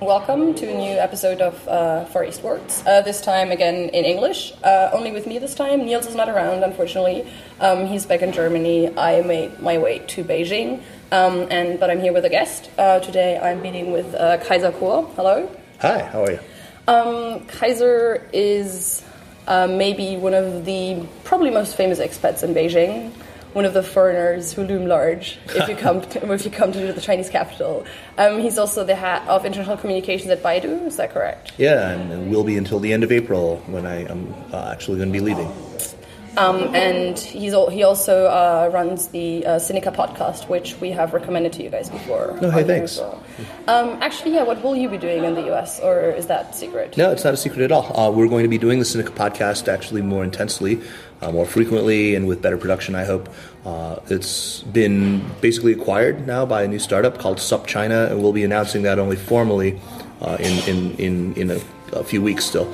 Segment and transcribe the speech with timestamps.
[0.00, 2.84] Welcome to a new episode of uh, Far East Words.
[2.86, 5.86] Uh, this time again in English, uh, only with me this time.
[5.86, 7.26] Niels is not around, unfortunately.
[7.60, 8.94] Um, he's back in Germany.
[8.98, 10.82] I made my way to Beijing,
[11.12, 12.68] um, and but I'm here with a guest.
[12.76, 15.14] Uh, today I'm meeting with uh, Kaiser Kuo.
[15.14, 15.50] Hello.
[15.80, 16.40] Hi, how are you?
[16.86, 19.02] Um, Kaiser is
[19.46, 23.14] uh, maybe one of the probably most famous expats in Beijing
[23.56, 26.92] one of the foreigners who loom large if you come to, if you come to
[26.92, 27.86] the Chinese capital.
[28.18, 30.86] Um, he's also the head of international communications at Baidu.
[30.86, 31.52] Is that correct?
[31.56, 35.08] Yeah, and will be until the end of April when I am uh, actually going
[35.08, 35.50] to be leaving.
[36.36, 41.14] Um, and he's al- he also uh, runs the uh, Sinica podcast, which we have
[41.14, 42.38] recommended to you guys before.
[42.42, 42.98] Oh, hey, thanks.
[42.98, 43.22] Well.
[43.68, 46.96] Um, actually, yeah, what will you be doing in the US, or is that secret?
[46.98, 47.98] No, it's not a secret at all.
[47.98, 50.82] Uh, we're going to be doing the Sinica podcast actually more intensely,
[51.20, 53.28] uh, more frequently, and with better production, I hope.
[53.64, 58.44] Uh, it's been basically acquired now by a new startup called SupChina, and we'll be
[58.44, 59.80] announcing that only formally
[60.20, 61.60] uh, in, in, in, in a,
[61.92, 62.72] a few weeks still.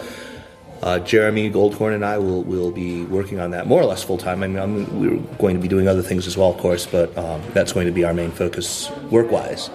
[0.83, 4.19] Uh, Jeremy Goldkorn and I will will be working on that more or less full
[4.19, 4.43] time.
[4.43, 7.17] I mean, I'm, we're going to be doing other things as well, of course, but
[7.17, 9.71] um, that's going to be our main focus work wise.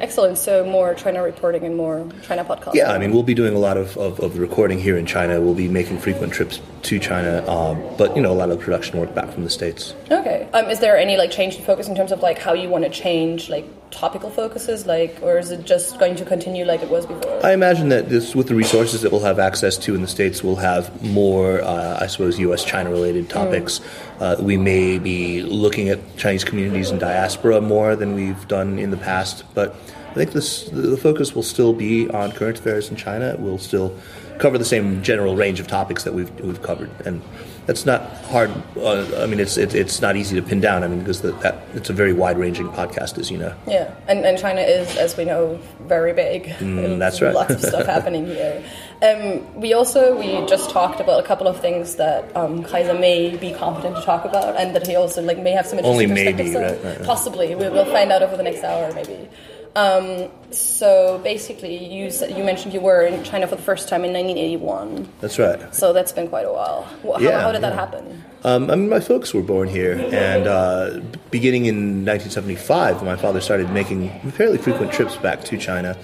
[0.00, 0.38] Excellent.
[0.38, 2.74] So more China reporting and more China podcasting.
[2.74, 5.40] Yeah, I mean, we'll be doing a lot of, of, of recording here in China.
[5.40, 8.98] We'll be making frequent trips to China, um, but you know, a lot of production
[8.98, 9.94] work back from the states.
[10.10, 10.48] Okay.
[10.52, 12.84] Um, is there any like change in focus in terms of like how you want
[12.84, 16.90] to change like topical focuses, like, or is it just going to continue like it
[16.90, 17.44] was before?
[17.44, 20.42] I imagine that this, with the resources that we'll have access to in the states,
[20.42, 23.80] we'll have more, uh, I suppose, U.S.-China related topics.
[23.80, 24.20] Mm.
[24.20, 28.90] Uh, we may be looking at Chinese communities in diaspora more than we've done in
[28.90, 29.74] the past, but
[30.10, 33.36] I think this, the focus will still be on current affairs in China.
[33.38, 33.96] We'll still
[34.38, 37.22] cover the same general range of topics that we've, we've covered, and
[37.70, 38.50] that's not hard.
[38.76, 40.82] Uh, I mean, it's it, it's not easy to pin down.
[40.82, 43.54] I mean, because the, that it's a very wide ranging podcast, as you know.
[43.68, 46.46] Yeah, and, and China is, as we know, very big.
[46.46, 47.32] Mm, that's right.
[47.32, 48.60] Lots of stuff happening here.
[49.02, 53.36] Um, we also we just talked about a couple of things that um, Kaiser may
[53.36, 56.24] be competent to talk about, and that he also like may have some interesting only
[56.24, 57.06] maybe right, right, right.
[57.06, 59.28] possibly we, will find out over the next hour maybe.
[59.76, 64.12] Um, so basically, you you mentioned you were in China for the first time in
[64.12, 65.08] 1981.
[65.20, 65.72] That's right.
[65.74, 66.82] So that's been quite a while.
[67.02, 67.70] How, yeah, how did yeah.
[67.70, 68.24] that happen?
[68.42, 71.00] Um, I mean, my folks were born here, and uh,
[71.30, 75.96] beginning in 1975, my father started making fairly frequent trips back to China,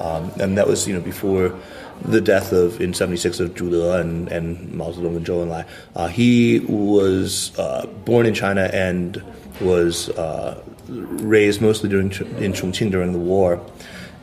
[0.00, 1.54] um, and that was you know before
[2.02, 5.66] the death of in 76 of Zhu De and, and Mao Zedong and Zhou Enlai.
[5.94, 9.22] Uh, he was uh, born in China and
[9.60, 13.64] was uh, raised mostly during in Chongqing during the war,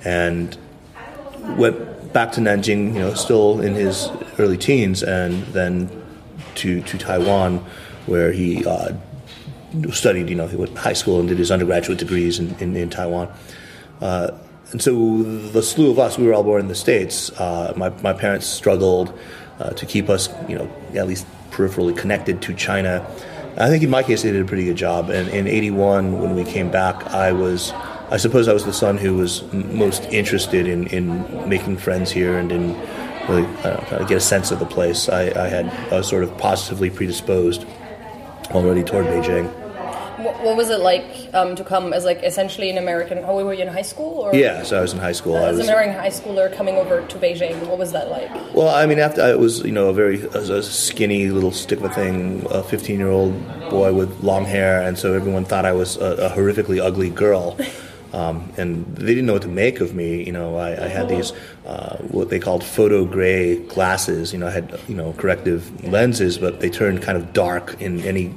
[0.04, 0.58] and
[1.58, 5.90] went back to Nanjing, you know, still in his early teens, and then
[6.56, 7.60] to to Taiwan,
[8.06, 8.94] where he uh,
[9.92, 10.30] studied.
[10.30, 13.32] You know, he went high school and did his undergraduate degrees in in, in Taiwan.
[14.00, 14.32] Uh,
[14.72, 17.32] and so the slew of us, we were all born in the states.
[17.32, 19.18] Uh, my my parents struggled
[19.60, 23.06] uh, to keep us, you know, at least peripherally connected to China.
[23.58, 25.10] I think in my case they did a pretty good job.
[25.10, 27.72] And in '81, when we came back, I was,
[28.10, 32.38] I suppose, I was the son who was most interested in, in making friends here
[32.38, 32.76] and in
[33.28, 35.10] really to get a sense of the place.
[35.10, 37.66] I, I had I was sort of positively predisposed
[38.52, 39.61] already toward Beijing.
[40.24, 43.20] What was it like um, to come as like essentially an American?
[43.20, 44.20] Oh, were you in high school?
[44.20, 44.36] Or?
[44.36, 45.36] Yeah, so I was in high school.
[45.36, 48.30] Uh, as an American high schooler coming over to Beijing, what was that like?
[48.54, 51.86] Well, I mean, after I was, you know, a very a skinny little stick of
[51.86, 53.34] a thing, a 15 year old
[53.70, 57.58] boy with long hair, and so everyone thought I was a, a horrifically ugly girl.
[58.14, 60.24] Um, and they didn't know what to make of me.
[60.26, 61.32] You know, I, I had these
[61.66, 64.34] uh, what they called photo gray glasses.
[64.34, 68.02] You know, I had you know corrective lenses, but they turned kind of dark in
[68.02, 68.34] any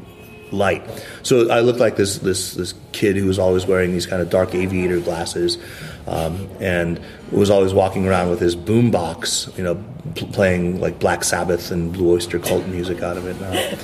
[0.55, 0.83] light.
[1.23, 4.31] So I looked like this this this kid who was always wearing these kind of
[4.31, 5.59] dark aviator glasses,
[6.07, 7.01] um, and
[7.31, 9.83] was always walking around with his boombox, you know,
[10.15, 13.41] pl- playing like Black Sabbath and Blue Oyster Cult music out of it.
[13.43, 13.77] Uh,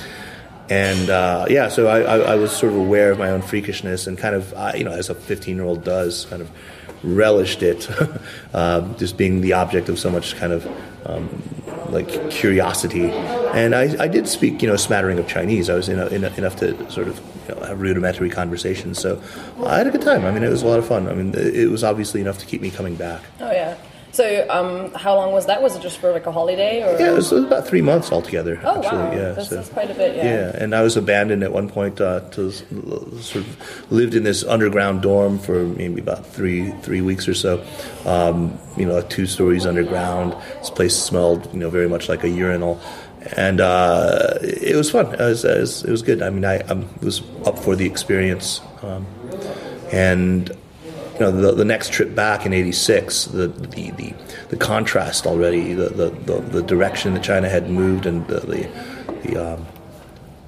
[0.71, 4.07] and uh, yeah, so I, I, I, was sort of aware of my own freakishness
[4.07, 6.49] and kind of, uh, you know, as a 15 year old does, kind of
[7.03, 7.89] relished it,
[8.53, 10.65] uh, just being the object of so much kind of
[11.05, 11.27] um,
[11.91, 13.11] like curiosity.
[13.11, 15.69] And I, I, did speak, you know, a smattering of Chinese.
[15.69, 18.99] I was in, in enough to sort of you know, have rudimentary conversations.
[18.99, 19.21] So
[19.65, 20.25] I had a good time.
[20.25, 21.07] I mean, it was a lot of fun.
[21.07, 23.21] I mean, it was obviously enough to keep me coming back.
[23.39, 23.77] Oh yeah.
[24.11, 25.61] So, um, how long was that?
[25.61, 26.83] Was it just for like a holiday?
[26.83, 26.99] Or?
[26.99, 28.59] Yeah, it was, it was about three months altogether.
[28.63, 28.97] Oh actually.
[28.97, 30.15] wow, yeah, that's, so, that's, quite a bit.
[30.17, 30.23] Yeah.
[30.23, 34.43] Yeah, and I was abandoned at one point uh, to sort of lived in this
[34.43, 37.65] underground dorm for maybe about three three weeks or so.
[38.05, 40.33] Um, you know, two stories underground.
[40.59, 42.81] This place smelled, you know, very much like a urinal
[43.37, 45.13] and uh, it was fun.
[45.13, 46.21] It was, it was, it was good.
[46.21, 49.05] I mean, I, I, was up for the experience, um,
[49.91, 50.51] and
[51.13, 54.13] you know, the, the next trip back in '86, the, the the
[54.49, 58.69] the contrast already, the, the, the, the direction that China had moved, and the the,
[59.23, 59.65] the um,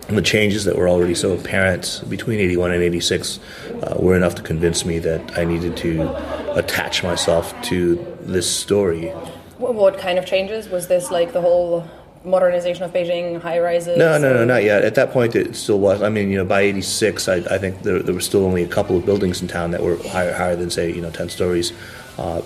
[0.08, 3.40] the changes that were already so apparent between 81 and 86
[3.84, 9.10] uh, were enough to convince me that I needed to attach myself to this story.
[9.58, 10.68] What kind of changes?
[10.68, 11.88] Was this like the whole
[12.26, 13.98] modernization of Beijing, high rises?
[13.98, 14.84] No, no, no, not yet.
[14.84, 16.02] At that point, it still was.
[16.02, 18.68] I mean, you know, by '86, I, I think there, there, were still only a
[18.68, 21.74] couple of buildings in town that were higher, higher than say, you know, 10 stories.
[22.18, 22.42] Uh,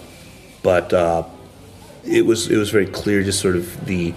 [0.64, 1.24] but uh,
[2.06, 4.14] it was it was very clear, just sort of the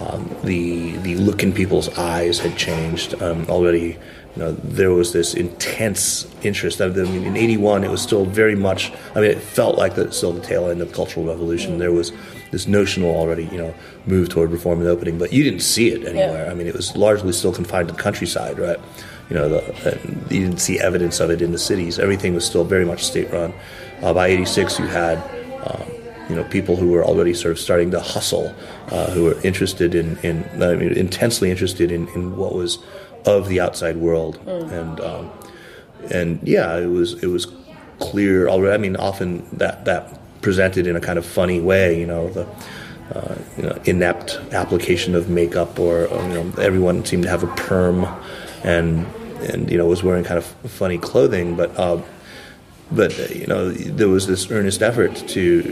[0.00, 3.98] um, the the look in people's eyes had changed um, already.
[4.34, 6.80] You know, there was this intense interest.
[6.80, 8.92] I mean, in '81, it was still very much.
[9.14, 11.78] I mean, it felt like the, still the tail end of the Cultural Revolution.
[11.78, 12.12] There was
[12.50, 13.74] this notional already, you know,
[14.06, 16.44] move toward reform and opening, but you didn't see it anywhere.
[16.44, 16.50] Yeah.
[16.50, 18.78] I mean, it was largely still confined to the countryside, right?
[19.28, 19.98] You know, the,
[20.30, 21.98] you didn't see evidence of it in the cities.
[21.98, 23.52] Everything was still very much state run.
[24.02, 25.18] Uh, by '86, you had
[25.64, 25.90] um,
[26.28, 28.54] you know people who were already sort of starting to hustle,
[28.90, 32.78] uh, who were interested in, in I mean, intensely interested in, in what was
[33.24, 34.70] of the outside world, mm.
[34.70, 35.30] and um,
[36.12, 37.48] and yeah, it was it was
[37.98, 38.74] clear already.
[38.74, 42.46] I mean, often that that presented in a kind of funny way, you know the.
[43.14, 47.46] Uh, you know, inept application of makeup, or, you know, everyone seemed to have a
[47.54, 48.04] perm,
[48.64, 49.06] and
[49.42, 52.00] and you know was wearing kind of funny clothing, but uh,
[52.90, 55.62] but you know there was this earnest effort to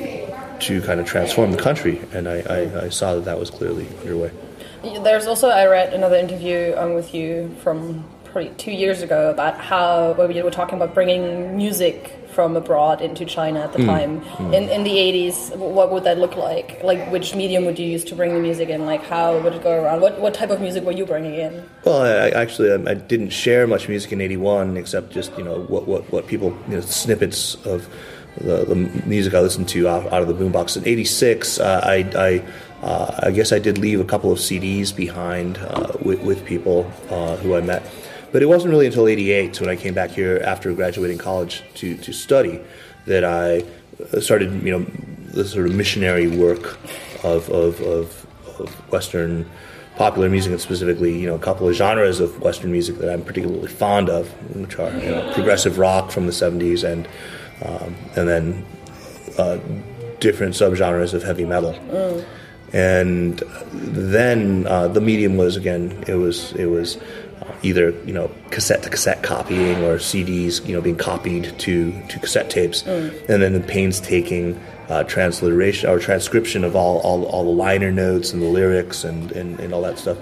[0.60, 3.88] to kind of transform the country, and I, I, I saw that that was clearly
[4.00, 4.30] underway.
[4.82, 9.58] There's also I read another interview um, with you from probably two years ago about
[9.58, 13.86] how we were talking about bringing music from abroad into China at the mm.
[13.86, 14.20] time.
[14.22, 14.54] Mm.
[14.54, 16.82] In in the 80s, what would that look like?
[16.82, 18.84] Like, which medium would you use to bring the music in?
[18.86, 20.00] Like, how would it go around?
[20.00, 21.64] What what type of music were you bringing in?
[21.84, 25.86] Well, I, actually I, didn't share much music in '81 except just you know what
[25.86, 27.88] what what people you know snippets of
[28.38, 28.74] the, the
[29.06, 30.76] music I listened to out, out of the boombox.
[30.76, 34.94] In '86, uh, I, I, uh, I, guess I did leave a couple of CDs
[34.94, 37.82] behind uh, with, with, people uh, who I met.
[38.34, 41.96] But it wasn't really until '88, when I came back here after graduating college to,
[41.98, 42.60] to study,
[43.06, 43.62] that I
[44.20, 44.84] started, you know,
[45.30, 46.76] the sort of missionary work
[47.22, 48.26] of, of, of,
[48.58, 49.48] of Western
[49.94, 53.22] popular music and specifically you know a couple of genres of Western music that I'm
[53.22, 54.26] particularly fond of,
[54.56, 57.06] which are you know, progressive rock from the 70s and
[57.64, 58.66] um, and then
[59.38, 59.58] uh,
[60.18, 61.72] different subgenres of heavy metal.
[61.72, 62.24] Mm.
[62.72, 63.38] And
[63.72, 67.00] then uh, the medium was again it was it was uh,
[67.62, 72.18] either you know cassette to cassette copying or CDs you know being copied to to
[72.18, 73.10] cassette tapes, mm.
[73.28, 78.32] and then the painstaking uh, transliteration or transcription of all, all, all the liner notes
[78.32, 80.18] and the lyrics and, and, and all that stuff.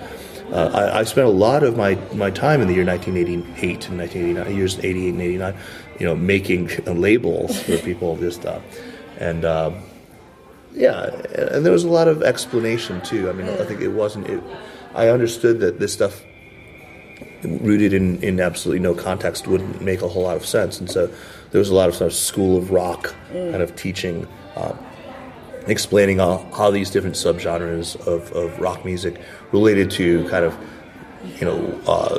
[0.53, 3.99] Uh, I, I, spent a lot of my, my time in the year 1988 and
[3.99, 5.55] 1989, years 88 and 89,
[5.99, 8.63] you know, making labels for people just, stuff,
[9.19, 9.73] and uh,
[10.73, 13.31] yeah, and there was a lot of explanation too.
[13.31, 14.27] I mean, I think it wasn't.
[14.27, 14.43] It,
[14.95, 16.23] I understood that this stuff
[17.43, 21.07] rooted in, in absolutely no context wouldn't make a whole lot of sense, and so
[21.51, 24.27] there was a lot of sort of school of rock kind of teaching.
[24.57, 24.75] Uh,
[25.67, 29.21] explaining all, how these different subgenres of, of rock music
[29.53, 30.57] related to kind of,
[31.39, 32.19] you know, uh,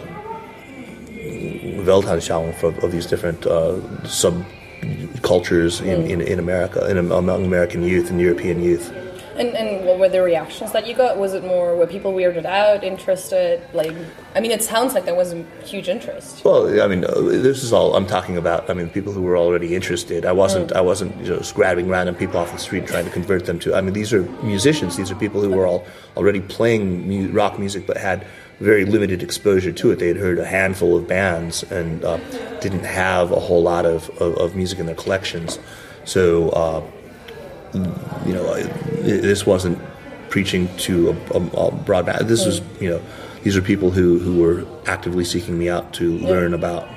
[1.83, 8.09] Weltanschauung of, of these different uh, subcultures in, in, in, America, in, among American youth
[8.09, 8.93] and European youth.
[9.35, 11.17] And, and what were the reactions that you got?
[11.17, 13.61] Was it more were people weirded out, interested?
[13.73, 13.93] Like,
[14.35, 16.45] I mean, it sounds like there was a huge interest.
[16.45, 18.69] Well, I mean, uh, this is all I'm talking about.
[18.69, 20.25] I mean, people who were already interested.
[20.25, 20.69] I wasn't.
[20.69, 20.75] Mm.
[20.77, 23.75] I wasn't just grabbing random people off the street trying to convert them to.
[23.75, 24.97] I mean, these are musicians.
[24.97, 28.25] These are people who were all already playing mu- rock music, but had
[28.59, 29.99] very limited exposure to it.
[29.99, 32.17] They had heard a handful of bands and uh,
[32.59, 35.59] didn't have a whole lot of, of, of music in their collections.
[36.05, 36.83] So, uh,
[37.73, 38.55] you know,
[39.01, 39.79] this wasn't
[40.29, 42.23] preaching to a, a, a broad mass.
[42.23, 43.01] This was, you know,
[43.43, 46.27] these are people who, who were actively seeking me out to yeah.
[46.27, 46.87] learn about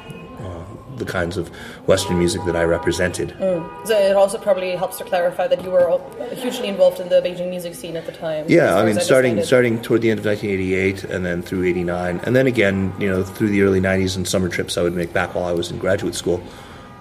[0.97, 1.49] the kinds of
[1.87, 3.31] Western music that I represented.
[3.31, 3.87] Mm.
[3.87, 6.01] So it also probably helps to clarify that you were
[6.35, 8.47] hugely involved in the Beijing music scene at the time.
[8.49, 12.37] Yeah, I mean, starting starting toward the end of 1988 and then through 89, and
[12.37, 15.35] then again, you know, through the early 90s and summer trips I would make back
[15.35, 16.43] while I was in graduate school,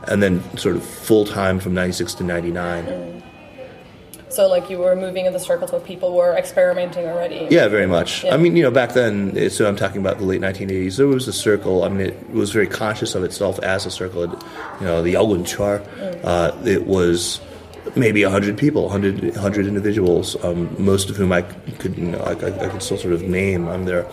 [0.08, 2.86] and then sort of full time from 96 to 99.
[2.86, 3.24] Mm.
[4.30, 7.48] So like you were moving in the circles where people were experimenting already.
[7.50, 8.24] Yeah, very much.
[8.24, 8.34] Yeah.
[8.34, 10.98] I mean, you know, back then, so I'm talking about the late 1980s.
[10.98, 11.84] There was a circle.
[11.84, 14.24] I mean, it was very conscious of itself as a circle.
[14.24, 14.32] It,
[14.80, 15.80] you know, the Yaogun Char.
[15.80, 16.22] Mm.
[16.24, 17.40] Uh, it was
[17.96, 22.32] maybe 100 people, 100, 100 individuals, um, most of whom I could, you know, I,
[22.32, 23.68] I, could still sort of name.
[23.68, 24.08] i'm there,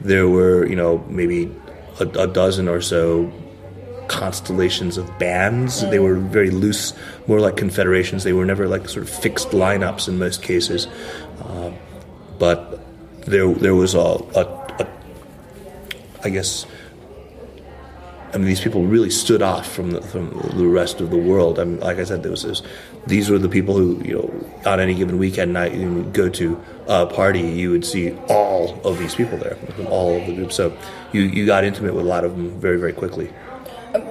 [0.00, 1.54] there were, you know, maybe
[2.00, 3.30] a, a dozen or so
[4.10, 5.88] constellations of bands.
[5.88, 6.92] They were very loose,
[7.28, 8.24] more like confederations.
[8.24, 10.88] They were never like sort of fixed lineups in most cases.
[11.40, 11.70] Uh,
[12.38, 12.80] but
[13.24, 13.98] there there was a,
[14.34, 14.44] a,
[14.80, 14.88] a
[16.24, 16.66] I guess
[18.32, 21.58] I mean, these people really stood off from the, from the rest of the world.
[21.58, 22.62] I mean, like I said, there was this,
[23.06, 26.28] these were the people who, you know, on any given weekend night, you would go
[26.28, 30.54] to a party, you would see all of these people there, all of the groups.
[30.54, 30.76] So
[31.12, 33.32] you, you got intimate with a lot of them very, very quickly.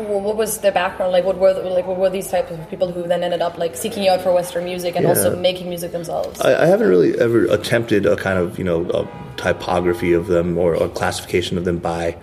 [0.10, 1.12] What was their background?
[1.12, 3.58] Like, what were the, like what were these types of people who then ended up
[3.58, 5.10] like seeking out for Western music and Yeah.
[5.10, 6.40] also making music themselves?
[6.42, 10.58] I, I haven't really ever attempted a kind of you know a typography of them
[10.58, 12.16] or a classification of them by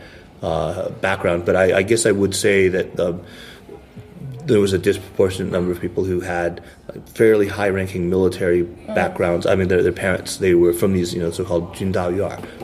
[0.42, 3.22] uh, background, but I, I guess I would say that um,
[4.44, 6.62] there was a disproportionate number of people who had
[7.14, 9.44] fairly high-ranking military backgrounds.
[9.46, 12.10] I mean, their, their parents they were from these you know so-called Jindao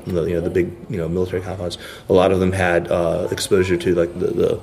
[0.06, 1.78] the you know the big you know military compounds.
[2.08, 4.26] A lot of them had uh, exposure to like the.
[4.26, 4.60] the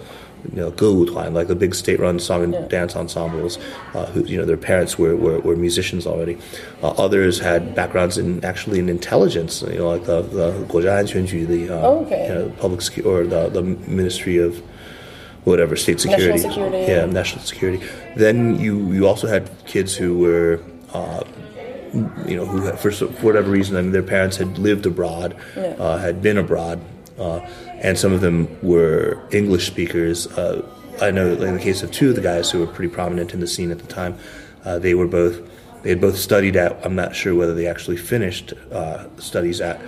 [0.54, 2.68] you know, Gilgutwein, like the big state-run song and yeah.
[2.68, 3.58] dance ensembles,
[3.94, 6.38] uh, who you know their parents were were, were musicians already.
[6.82, 11.70] Uh, others had backgrounds in actually in intelligence, you know, like the the Guojianquanju, the
[11.70, 12.28] uh, oh, okay.
[12.28, 14.62] you know, public sec- or the the Ministry of
[15.44, 16.92] whatever state security, national security.
[16.92, 17.86] yeah, national security.
[18.16, 20.62] Then you you also had kids who were.
[20.94, 21.24] Uh,
[22.28, 22.92] you know, who for
[23.26, 25.74] whatever reason, I mean, their parents had lived abroad, yeah.
[25.80, 26.80] Uh, had been abroad,
[27.18, 27.40] uh,
[27.82, 30.28] and some of them were English speakers.
[30.28, 30.68] Uh,
[31.02, 33.40] I know, in the case of two of the guys who were pretty prominent in
[33.40, 34.18] the scene at the time,
[34.66, 35.42] uh, they were both
[35.82, 36.86] they had both studied at.
[36.86, 39.80] I'm not sure whether they actually finished uh, studies at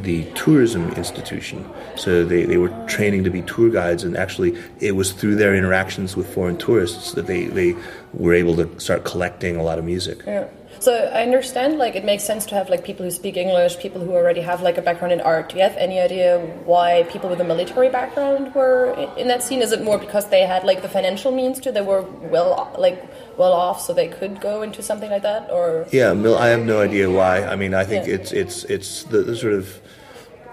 [0.00, 1.68] the tourism institution.
[1.96, 5.54] So they, they were training to be tour guides, and actually, it was through their
[5.54, 7.74] interactions with foreign tourists that they, they
[8.12, 10.22] were able to start collecting a lot of music.
[10.26, 10.48] Yeah.
[10.78, 14.00] So I understand like it makes sense to have like people who speak English, people
[14.02, 15.48] who already have like a background in art.
[15.48, 19.62] Do you have any idea why people with a military background were in that scene?
[19.62, 21.72] Is it more because they had like the financial means to?
[21.72, 23.02] They were well like
[23.36, 26.64] well off, so they could go into something like that, or Yeah, mil- I have
[26.64, 27.44] no idea why.
[27.44, 28.14] I mean, I think Yeah.
[28.14, 29.80] it's it's it's the, the sort of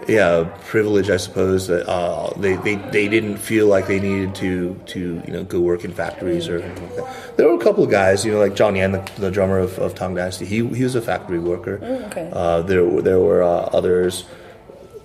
[0.08, 4.74] yeah privilege, I suppose that uh, they, they they didn't feel like they needed to
[4.86, 7.36] to you know go work in factories or like.
[7.36, 9.78] There were a couple of guys, you know, like Zhao Nian, the, the drummer of,
[9.78, 10.44] of Tang Dynasty.
[10.44, 11.78] He he was a factory worker.
[12.10, 12.28] okay.
[12.32, 14.24] Uh, there were- there were uh, others,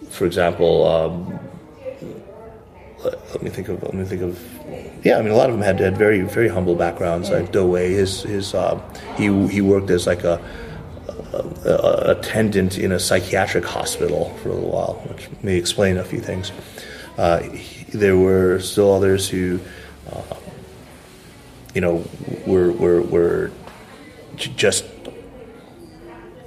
[0.09, 0.85] for example.
[0.85, 1.39] Um,
[3.03, 4.37] let, let me think of let me think of
[5.03, 7.65] yeah I mean a lot of them had, had very very humble backgrounds like Dou
[7.65, 8.79] Wei his his uh,
[9.17, 10.39] he he worked as like a,
[11.33, 16.03] a, a attendant in a psychiatric hospital for a little while which may explain a
[16.03, 16.51] few things.
[17.17, 19.59] Uh, he- there were still others who
[20.11, 20.21] uh,
[21.73, 22.03] you know
[22.45, 23.51] were were were
[24.35, 24.85] j- just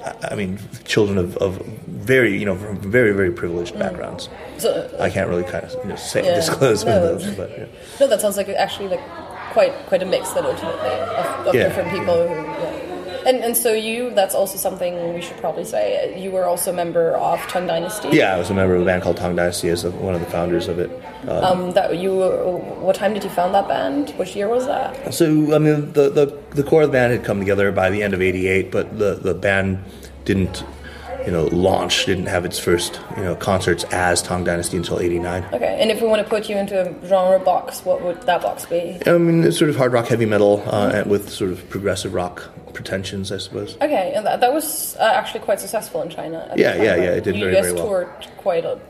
[0.05, 1.61] I- I mean children of, of
[2.03, 4.29] very you know from very very privileged backgrounds
[4.59, 4.69] so
[5.01, 6.35] I can't really kind of you know, say, Yeah.
[6.37, 7.01] disclose No.
[7.01, 7.67] those, but yeah.
[8.01, 9.05] no, that sounds like actually like
[9.53, 10.89] quite quite a mix then ultimately
[11.21, 11.65] of, of Yeah.
[11.69, 12.17] different people.
[12.29, 12.73] Who.
[13.25, 16.21] And and so you that's also something we should probably say.
[16.21, 18.09] You were also a member of Tang Dynasty.
[18.11, 20.27] yeah, I was a member of a band called Tang Dynasty as one of the
[20.37, 20.91] founders of it.
[21.29, 22.11] Uh, Um, that you.
[22.87, 24.11] What time did you found that band?
[24.21, 25.15] Which year was that?
[25.15, 26.27] so I mean, the, the
[26.59, 29.15] the core of the band had come together by the end of '88, but the
[29.15, 29.79] the band
[30.25, 30.65] didn't
[31.25, 35.45] you know launch, didn't have its first you know concerts as Tang Dynasty until '89.
[35.53, 38.43] Okay, and if we want to put you into a genre box, what would that
[38.43, 38.99] box be?
[39.07, 42.51] I mean, it's sort of hard rock, heavy metal, uh, with sort of progressive rock
[42.73, 43.77] pretensions, I suppose.
[43.77, 46.53] Okay, and that, that was uh, actually quite successful in China.
[46.57, 47.87] Yeah, yeah, yeah, it did you very, guys very well.
[47.87, 48.81] toured quite a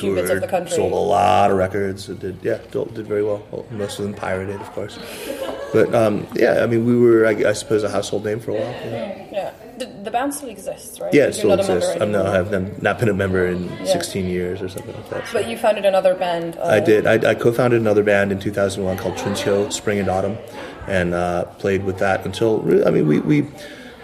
[0.00, 0.76] bits of the country.
[0.76, 2.08] sold a lot of records.
[2.08, 3.42] It did, yeah, did did very well.
[3.70, 4.98] Most of them pirated, of course.
[5.72, 8.54] But um, yeah, I mean, we were, I, I suppose, a household name for a
[8.54, 8.70] while.
[8.70, 11.12] Yeah, Yeah, the, the band still exists, right?
[11.14, 12.02] yeah it still not a member exists.
[12.02, 13.84] I'm not, I've not been a member in Yeah.
[13.86, 15.26] 16 years or something like that.
[15.28, 15.32] so.
[15.32, 16.56] But you founded another band.
[16.58, 17.06] Uh, I did.
[17.06, 20.36] I, I co-founded another band in 2001 called Chunqiu, Spring and Autumn,
[20.88, 22.86] and uh, played with that until.
[22.86, 23.46] I mean, we, we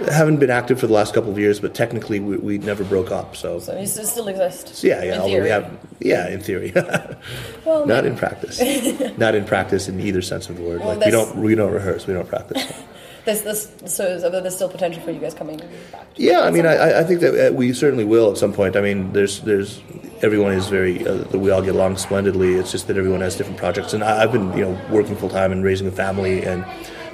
[0.07, 3.11] haven't been active for the last couple of years, but technically we, we never broke
[3.11, 3.35] up.
[3.37, 4.83] So, So you s- still exists.
[4.85, 5.15] Yeah, yeah.
[5.15, 5.43] in although theory.
[5.45, 6.73] we have, yeah, in theory,
[7.65, 8.61] Well, not in practice,
[9.19, 10.81] not in practice in either sense of the word.
[10.81, 12.73] Well, like we don't we don't rehearse, we don't practice.
[13.25, 15.59] There's this, so so there's still potential for you guys coming
[15.93, 16.07] back.
[16.17, 18.75] Yeah, I mean, I, I think that uh, we certainly will at some point.
[18.75, 19.83] I mean, there's, there's,
[20.23, 22.55] everyone is very, uh, we all get along splendidly.
[22.55, 25.29] It's just that everyone has different projects, and I, I've been, you know, working full
[25.29, 26.65] time and raising a family, and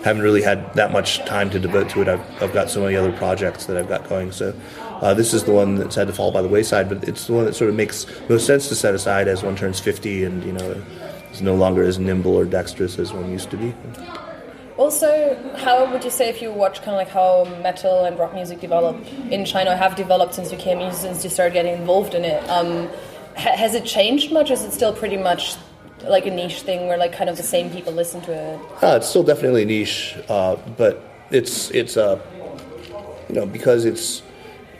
[0.04, 2.08] haven't really had that much time to devote to it.
[2.08, 4.32] I've, I've got so many other projects that I've got going.
[4.32, 4.54] So,
[5.00, 7.32] uh, this is the one that's had to fall by the wayside, but it's the
[7.32, 10.44] one that sort of makes most sense to set aside as one turns 50 and
[10.44, 10.82] you know
[11.32, 13.74] is no longer as nimble or dexterous as one used to be.
[14.76, 18.34] Also, how would you say if you watch kind of like how metal and rock
[18.34, 18.96] music develop
[19.30, 22.42] in China, have developed since you came in, since you started getting involved in it?
[22.50, 22.88] Um,
[23.36, 24.50] ha- has it changed much?
[24.50, 25.56] Is it still pretty much
[26.08, 28.60] like a niche thing where like kind of the same people listen to it?
[28.82, 32.20] Uh, it's still definitely niche, uh, but it's it's uh,
[33.28, 34.22] you know because it's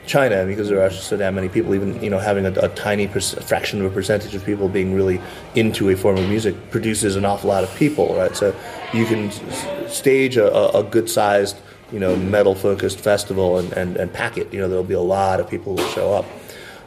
[0.05, 1.73] China because there are so damn many people.
[1.75, 4.93] Even you know having a, a tiny per- fraction of a percentage of people being
[4.93, 5.19] really
[5.55, 8.35] into a form of music produces an awful lot of people, right?
[8.35, 8.55] So
[8.93, 11.57] you can s- stage a, a, good sized
[11.91, 14.53] you know metal focused festival and, and, and pack it.
[14.53, 16.25] You know there'll be a lot of people who show up.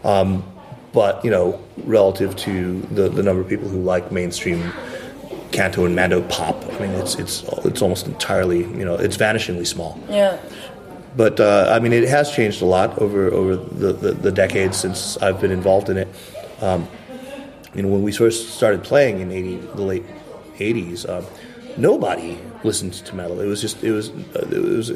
[0.04, 0.44] Um,
[0.92, 4.72] but you know, relative to the, the number of people who like mainstream
[5.52, 9.66] canto and mando pop, I mean, it's it's it's almost entirely you know it's vanishingly
[9.66, 10.00] small.
[10.08, 10.38] Yeah.
[11.16, 14.76] But uh, I mean, it has changed a lot over over the, the, the decades
[14.76, 16.08] since I've been involved in it.
[16.60, 16.88] Um,
[17.74, 20.04] you know, when we first started playing in 80, the late
[20.58, 21.24] '80s, um,
[21.76, 23.40] nobody listened to metal.
[23.40, 24.90] It was just it was uh, it was.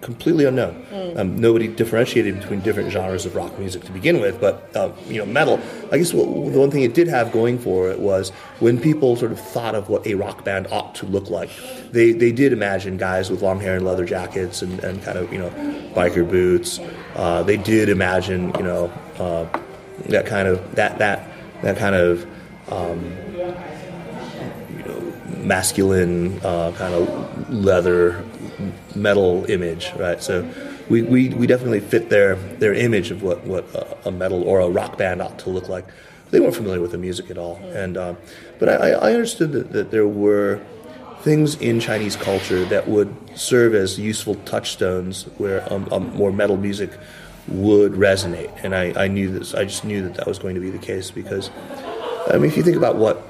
[0.00, 0.86] Completely unknown.
[1.16, 5.18] Um, nobody differentiated between different genres of rock music to begin with, but uh, you
[5.18, 5.58] know, metal.
[5.90, 9.16] I guess what, the one thing it did have going for it was when people
[9.16, 11.50] sort of thought of what a rock band ought to look like,
[11.90, 15.32] they they did imagine guys with long hair and leather jackets and, and kind of
[15.32, 15.50] you know
[15.94, 16.78] biker boots.
[17.16, 19.46] Uh, they did imagine you know uh,
[20.06, 21.28] that kind of that that
[21.62, 22.24] that kind of
[22.70, 23.04] um,
[24.76, 28.24] you know masculine uh, kind of leather
[28.94, 30.22] metal image, right?
[30.22, 30.48] So
[30.88, 34.60] we, we, we definitely fit their their image of what, what a, a metal or
[34.60, 35.86] a rock band ought to look like.
[36.30, 38.18] They weren't familiar with the music at all, and um,
[38.58, 40.60] but I, I understood that, that there were
[41.20, 46.56] things in Chinese culture that would serve as useful touchstones where um, um, more metal
[46.56, 46.90] music
[47.48, 49.54] would resonate, and I, I knew this.
[49.54, 51.50] I just knew that that was going to be the case because
[52.28, 53.24] I mean, if you think about what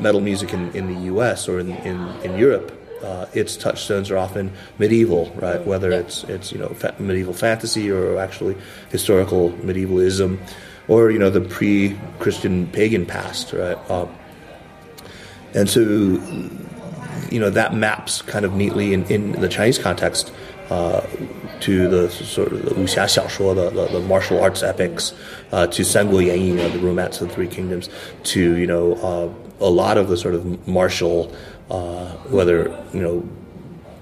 [0.00, 1.48] metal music in, in the U.S.
[1.48, 5.64] or in, in, in Europe uh, its touchstones are often medieval, right?
[5.66, 6.00] Whether Yeah.
[6.00, 8.56] it's it's you know fa- medieval fantasy or actually
[8.90, 10.38] historical medievalism,
[10.88, 13.78] or you know the pre-Christian pagan past, right?
[13.90, 14.06] Uh,
[15.54, 15.80] and so
[17.30, 20.32] you know that maps kind of neatly in, in the Chinese context
[20.70, 21.00] uh,
[21.60, 25.12] to the sort of the wuxia xiaoshuo, the, the, the martial arts epics,
[25.52, 27.88] uh, to Sanguo Yanyi, you know, the romance of the three kingdoms,
[28.24, 29.28] to you know uh,
[29.64, 31.30] a lot of the sort of martial,
[31.70, 33.28] uh, whether you know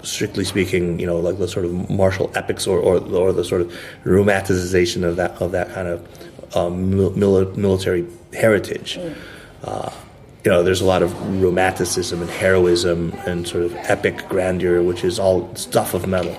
[0.03, 3.61] strictly speaking, you know, like the sort of martial epics or, or, or the sort
[3.61, 3.73] of
[4.03, 8.99] romanticization of that of that kind of um, mil- military heritage.
[9.63, 9.91] Uh,
[10.43, 15.05] you know, there's a lot of romanticism and heroism and sort of epic grandeur, which
[15.05, 16.37] is all stuff of metal.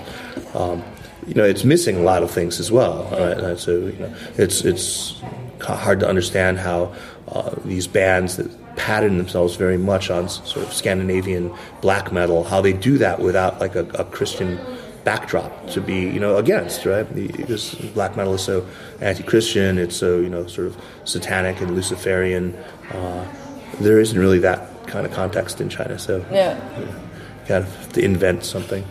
[0.53, 0.83] Um,
[1.25, 3.37] you know, it's missing a lot of things as well, right?
[3.37, 5.21] And so, you know, it's it's
[5.59, 6.93] hard to understand how
[7.29, 12.61] uh, these bands that pattern themselves very much on sort of Scandinavian black metal, how
[12.61, 14.59] they do that without like a, a Christian
[15.03, 17.07] backdrop to be, you know, against, right?
[17.13, 18.65] Because black metal is so
[19.01, 22.55] anti-Christian, it's so, you know, sort of satanic and Luciferian.
[22.91, 23.25] Uh,
[23.79, 26.57] there isn't really that kind of context in China, so Yeah.
[27.47, 28.83] kind of have to invent something.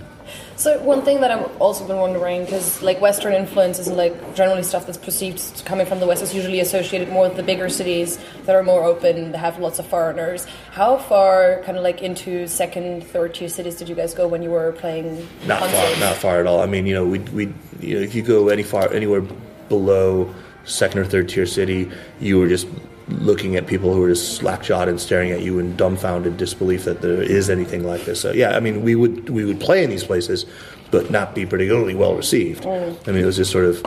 [0.57, 4.63] So one thing that I've also been wondering, because like Western influences and like generally
[4.63, 8.19] stuff that's perceived coming from the West is usually associated more with the bigger cities
[8.45, 10.47] that are more open, that have lots of foreigners.
[10.71, 14.43] How far, kind of like into second, third tier cities did you guys go when
[14.43, 15.93] you were playing Not concerts?
[15.93, 16.61] far, not far at all.
[16.61, 19.23] I mean, you know, we we you know, if you go any far anywhere
[19.69, 20.33] below
[20.65, 21.91] second or third tier city,
[22.21, 22.69] you were just
[23.09, 26.85] looking at people who were just slack jawed and staring at you in dumbfounded disbelief
[26.85, 28.21] that there is anything like this.
[28.21, 30.47] So yeah, I mean, we would we would play in these places,
[30.91, 32.67] but not be particularly well received.
[32.67, 33.83] I mean, it was just sort of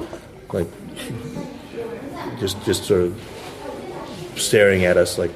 [0.54, 0.68] like
[2.40, 5.32] just just sort of staring at us like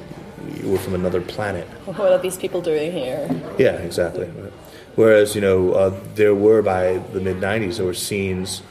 [0.62, 1.66] we're from another planet.
[1.86, 3.28] What are these people doing here?
[3.58, 4.26] Yeah, exactly.
[4.94, 8.62] Whereas you know uh, there were by the mid '90s there were scenes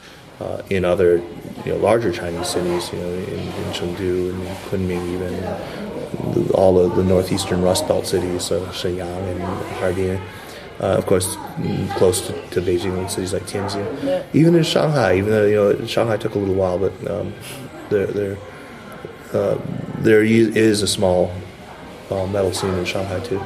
[0.42, 1.16] uh, in other
[1.64, 6.78] you know larger Chinese cities, you know, in, in Chengdu and in Kunming, even all
[6.78, 9.42] of the northeastern Rust Belt cities, so Shenyang and
[9.78, 10.20] Harbin.
[10.80, 11.36] Uh, of course,
[11.96, 14.02] close to, to Beijing, cities like Tianjin.
[14.02, 14.24] Yeah.
[14.32, 17.32] Even in Shanghai, even though you know Shanghai took a little while, but um,
[17.88, 18.38] there there
[19.32, 19.58] uh,
[19.98, 21.30] there is a small
[22.10, 23.40] uh, metal scene in Shanghai too.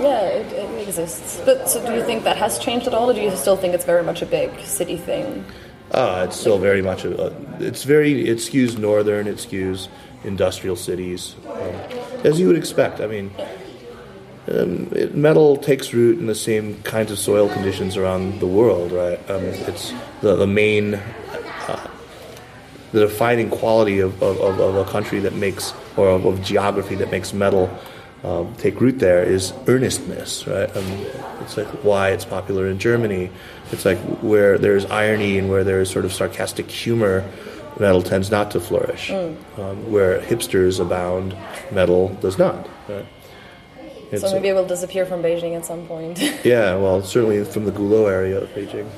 [0.00, 1.40] Yeah, it, it exists.
[1.44, 3.74] But so do you think that has changed at all, or do you still think
[3.74, 5.44] it's very much a big city thing?
[5.92, 7.26] Uh, it's still very much a.
[7.60, 8.26] It's very.
[8.26, 9.26] It skews northern.
[9.26, 9.88] It skews
[10.24, 11.74] industrial cities, um,
[12.24, 13.00] as you would expect.
[13.00, 13.30] I mean,
[14.48, 18.90] um, it, metal takes root in the same kinds of soil conditions around the world,
[18.90, 19.18] right?
[19.30, 21.90] Um, it's the the main, uh,
[22.92, 26.94] the defining quality of, of, of, of a country that makes or of, of geography
[26.96, 27.70] that makes metal.
[28.24, 30.74] Um, take root there is earnestness, right?
[30.76, 30.84] Um,
[31.40, 33.30] it's like why it's popular in Germany.
[33.72, 37.28] It's like where there's irony and where there's sort of sarcastic humor,
[37.80, 39.10] metal tends not to flourish.
[39.10, 41.36] Um, where hipsters abound,
[41.72, 42.68] metal does not.
[42.88, 43.06] Right?
[44.12, 46.20] It's, So maybe it will disappear from Beijing at some point.
[46.44, 48.88] yeah, well, certainly from the Gulou area of Beijing.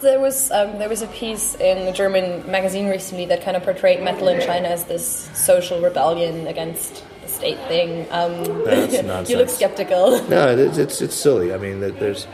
[0.00, 3.62] There was um, there was a piece in a German magazine recently that kind of
[3.62, 7.04] portrayed metal in China as this social rebellion against
[7.34, 8.06] state thing.
[8.10, 8.44] Um,
[9.26, 10.20] you look skeptical.
[10.28, 11.52] No, it's it's, it's silly.
[11.52, 12.26] I mean, there's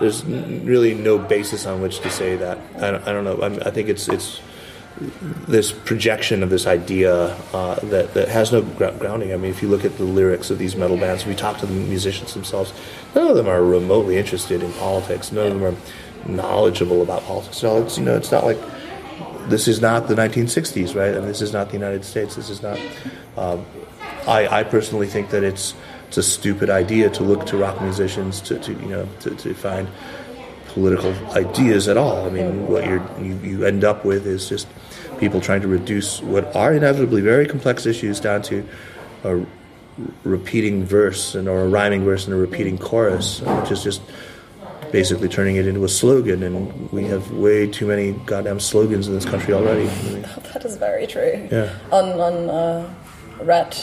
[0.00, 2.58] there's really no basis on which to say that.
[2.76, 3.42] I don't, I don't know.
[3.42, 4.40] I, mean, I think it's it's
[4.98, 9.32] this projection of this idea uh, that that has no gr- grounding.
[9.32, 11.66] I mean, if you look at the lyrics of these metal bands, we talk to
[11.66, 12.72] the musicians themselves.
[13.14, 15.32] None of them are remotely interested in politics.
[15.32, 17.56] None of them are knowledgeable about politics.
[17.58, 18.58] So it's you know, it's not like
[19.48, 21.14] this is not the 1960s, right?
[21.14, 22.34] And this is not the United States.
[22.34, 22.80] This is not.
[23.36, 23.64] Um,
[24.26, 25.74] I, I personally think that it's
[26.08, 29.54] it's a stupid idea to look to rock musicians to, to you know to, to
[29.54, 29.88] find
[30.68, 32.26] political ideas at all.
[32.26, 34.68] I mean, what you're, you you end up with is just
[35.18, 38.66] people trying to reduce what are inevitably very complex issues down to
[39.24, 39.44] a
[40.24, 44.02] repeating verse and or a rhyming verse and a repeating chorus, which is just
[44.92, 46.42] basically turning it into a slogan.
[46.42, 49.86] And we have way too many goddamn slogans in this country already.
[50.52, 51.48] That is very true.
[51.50, 51.74] Yeah.
[51.92, 52.94] On on uh,
[53.42, 53.76] red,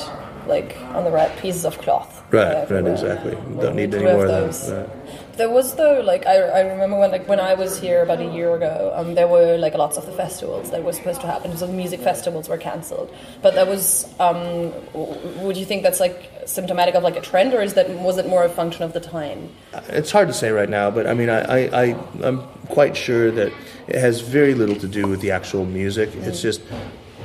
[0.47, 2.23] like on the right pieces of cloth.
[2.32, 3.36] Right, uh, right, exactly.
[3.36, 4.67] We Don't need to any more of those.
[4.67, 4.88] that.
[4.88, 5.38] Right.
[5.38, 8.25] There was though, like I, I remember when like when I was here about a
[8.25, 11.56] year ago, um, there were like lots of the festivals that were supposed to happen.
[11.58, 13.13] So the music festivals were cancelled.
[13.41, 17.62] But that was, um, would you think that's like symptomatic of like a trend, or
[17.62, 19.49] is that was it more a function of the time?
[19.89, 23.32] It's hard to say right now, but I mean, I, I, I, I'm quite sure
[23.32, 23.51] that
[23.88, 26.10] it has very little to do with the actual music.
[26.15, 26.62] It's just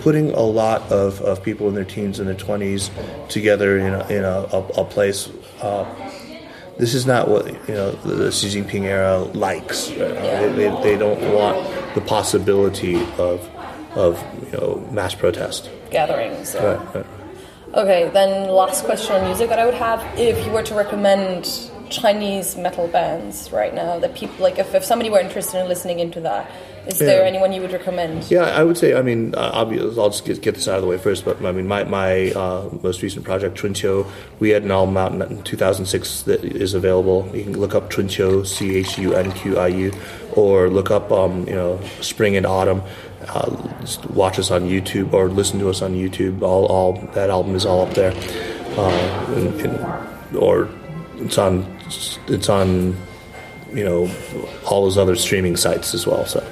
[0.00, 2.90] putting a lot of, of people in their teens and their 20s
[3.28, 5.28] together in a, in a, a, a place.
[5.60, 5.84] Uh,
[6.78, 9.90] this is not what you know the, Xi Jinping era likes.
[9.90, 9.98] Right?
[9.98, 13.48] They, they, they don't want the possibility of
[13.96, 15.70] of you know mass protest.
[15.90, 16.54] Gatherings.
[16.54, 17.06] Right, right.
[17.74, 21.70] Okay, then last question on music that I would have: if you were to recommend
[21.90, 25.98] Chinese metal bands right now, that people like, if, if somebody were interested in listening
[25.98, 26.50] into that,
[26.88, 28.30] is there anyone you would recommend?
[28.30, 28.94] Yeah, I would say.
[28.94, 29.98] I mean, uh, obvious.
[29.98, 31.22] I'll just get, get this out of the way first.
[31.22, 35.12] But I mean, my my uh, most recent project, Chunqiu, we had an album out
[35.12, 37.30] in 2006 that is available.
[37.34, 39.92] You can look up Chunqiu, C H U N Q I U,
[40.32, 42.82] or look up um, you know Spring and Autumn.
[43.28, 43.74] Uh,
[44.08, 46.40] watch us on YouTube or listen to us on YouTube.
[46.40, 48.12] All all that album is all up there,
[48.78, 50.70] uh, and, and, or
[51.16, 51.66] it's on
[52.28, 52.96] it's on
[53.74, 54.10] you know
[54.64, 56.24] all those other streaming sites as well.
[56.24, 56.42] So.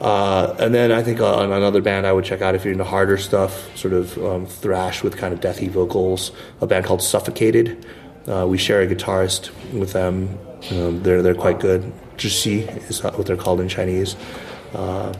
[0.00, 2.72] Uh, and then I think uh, on another band I would check out if you're
[2.72, 6.32] into harder stuff, sort of um, thrash with kind of deathy vocals.
[6.60, 7.84] A band called Suffocated.
[8.26, 10.38] Uh, we share a guitarist with them.
[10.70, 11.92] Um, they're they're quite good.
[12.16, 14.16] Zhixi is what they're called in Chinese.
[14.74, 15.12] Uh,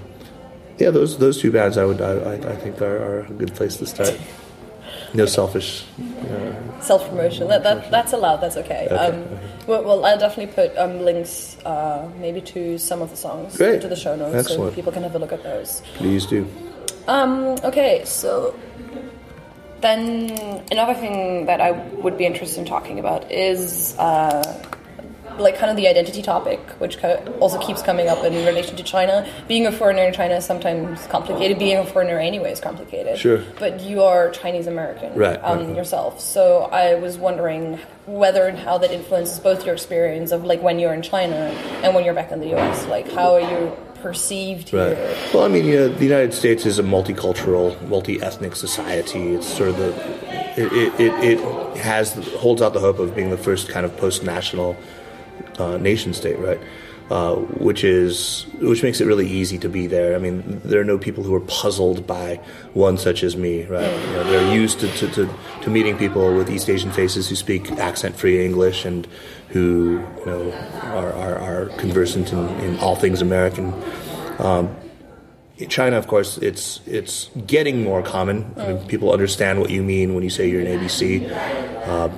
[0.79, 3.55] yeah, those those two bands I would I, I I think are, are a good
[3.55, 4.19] place to start.
[5.15, 5.85] No selfish.
[5.99, 7.49] Uh, Self promotion.
[7.49, 8.37] That, that that's allowed.
[8.41, 8.87] That's okay.
[8.91, 9.27] Okay, Um,
[9.67, 13.75] well, well, I'll definitely put um, links, uh, maybe to some of the songs Great.
[13.75, 15.83] into the show notes, so people can have a look at those.
[15.97, 16.47] please do.
[17.07, 18.55] Um, okay, so
[19.81, 20.31] then
[20.71, 24.43] another thing that I would be interested in talking about is uh,
[25.41, 27.03] like kind of the identity topic, which
[27.41, 29.27] also keeps coming up in relation to China.
[29.49, 31.59] Being a foreigner in China is sometimes complicated.
[31.59, 33.19] Being a foreigner anyway is complicated.
[33.19, 33.43] Sure.
[33.59, 36.21] But you are Chinese American Right, um, right, yourself.
[36.21, 40.79] So I was wondering whether and how that influences both your experience of like when
[40.79, 41.35] you're in China
[41.83, 42.87] and when you're back in the US.
[42.87, 44.97] Like how are you perceived Right.
[44.97, 45.17] here?
[45.35, 49.35] Well, I mean, you know, the United States is a multicultural, multi-ethnic society.
[49.35, 49.91] It's sort of the
[50.57, 53.97] it it, it, it has holds out the hope of being the first kind of
[53.97, 54.77] post-national
[55.61, 56.61] uh, nation state, right?
[57.11, 60.15] Uh, which is which makes it really easy to be there.
[60.15, 62.37] I mean, there are no people who are puzzled by
[62.73, 63.91] one such as me, right?
[63.91, 67.35] You know, they're used to, to, to, to meeting people with East Asian faces who
[67.35, 69.09] speak accent-free English and
[69.49, 73.75] who you know are, are, are conversant in, in all things American.
[74.39, 74.77] Um,
[75.69, 78.55] China, of course, it's it's getting more common.
[78.57, 81.29] I mean, people understand what you mean when you say you're an ABC,
[81.89, 82.09] uh,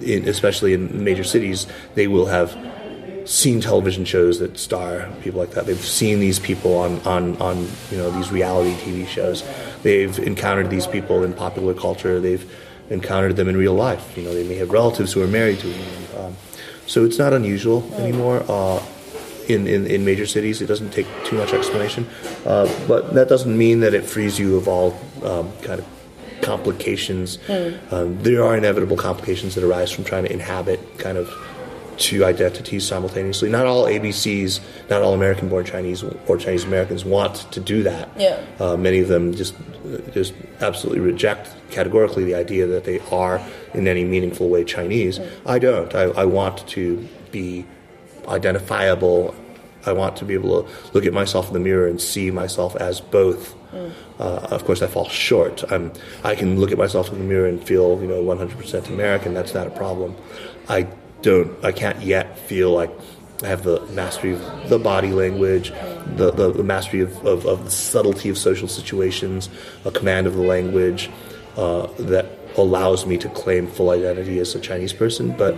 [0.00, 1.66] in, especially in major cities.
[1.94, 2.56] They will have
[3.28, 5.66] seen television shows that star people like that.
[5.66, 9.44] They've seen these people on, on, on you know these reality TV shows.
[9.82, 12.20] They've encountered these people in popular culture.
[12.20, 12.50] They've
[12.88, 14.16] encountered them in real life.
[14.16, 16.06] You know, they may have relatives who are married to them.
[16.18, 16.36] Um,
[16.86, 18.42] so it's not unusual anymore.
[18.48, 18.82] Uh,
[19.46, 22.06] in, in, in major cities, it doesn't take too much explanation,
[22.44, 25.86] uh, but that doesn't mean that it frees you of all um, kind of
[26.42, 27.38] complications.
[27.90, 31.30] Um, there are inevitable complications that arise from trying to inhabit kind of
[31.98, 33.50] two identities simultaneously.
[33.50, 38.08] Not all ABCs, not all American-born Chinese or Chinese Americans want to do that.
[38.16, 38.44] Yeah.
[38.58, 39.54] Uh, many of them just
[40.12, 43.40] just absolutely reject categorically the idea that they are
[43.74, 45.20] in any meaningful way Chinese.
[45.46, 45.94] I don't.
[45.94, 47.66] I, I want to be
[48.26, 49.34] identifiable.
[49.86, 52.76] I want to be able to look at myself in the mirror and see myself
[52.76, 53.54] as both.
[53.72, 55.62] Uh, of course, I fall short.
[55.70, 55.92] I'm,
[56.24, 59.34] I can look at myself in the mirror and feel, you know, 100% American.
[59.34, 60.16] That's not a problem.
[60.68, 60.88] I
[61.22, 61.64] don't.
[61.64, 62.90] I can't yet feel like
[63.42, 65.70] I have the mastery of the body language,
[66.16, 69.48] the, the, the mastery of, of, of the subtlety of social situations,
[69.84, 71.08] a command of the language
[71.56, 72.26] uh, that
[72.56, 75.36] allows me to claim full identity as a Chinese person.
[75.36, 75.56] But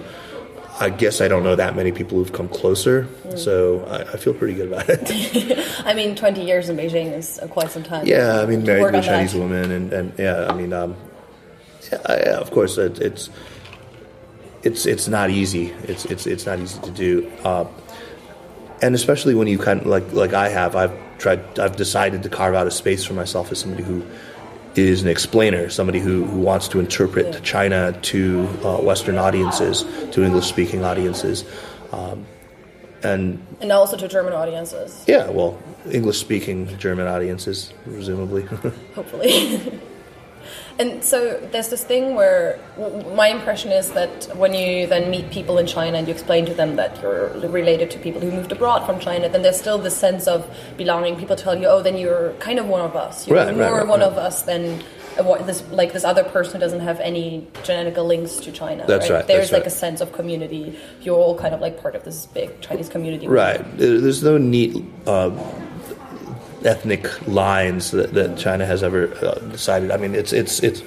[0.79, 4.35] I guess I don't know that many people who've come closer, so I, I feel
[4.35, 5.81] pretty good about it.
[5.87, 8.07] I mean, 20 years in Beijing is uh, quite some time.
[8.07, 9.39] Yeah, I mean, married to a Chinese that.
[9.39, 10.97] woman, and, and yeah, I mean, um,
[11.91, 13.29] yeah, I, of course, it, it's
[14.63, 15.69] it's it's not easy.
[15.85, 17.67] It's it's it's not easy to do, uh,
[18.83, 22.29] and especially when you kind of like like I have, I've tried, I've decided to
[22.29, 24.05] carve out a space for myself as somebody who
[24.77, 30.23] is an explainer, somebody who, who wants to interpret China to uh, Western audiences, to
[30.23, 31.45] English speaking audiences.
[31.93, 32.25] Um,
[33.03, 35.59] and And also to German audiences, yeah, well,
[35.91, 38.43] English speaking German audiences, presumably.
[38.95, 39.81] hopefully.
[40.79, 42.59] and so there's this thing where
[43.15, 46.55] my impression is that when you then meet people in China and you explain to
[46.55, 49.97] them that you're related to people who moved abroad from China, then there's still this
[49.97, 51.17] sense of belonging.
[51.17, 53.27] People tell you, "Oh, then you're kind of one of us.
[53.27, 54.09] You're Right, more right, right, one right.
[54.09, 54.83] of us than."
[55.45, 58.85] This like this other person who doesn't have any genetical links to China.
[58.87, 59.67] That's right, There's that's like right.
[59.67, 60.79] a sense of community.
[61.03, 63.27] You're all kind of like part of this big Chinese community.
[63.29, 63.61] Right.
[63.77, 65.31] There's no neat uh,
[66.65, 69.91] ethnic lines that, that China has ever uh, decided.
[69.91, 70.83] I mean, it's it's it's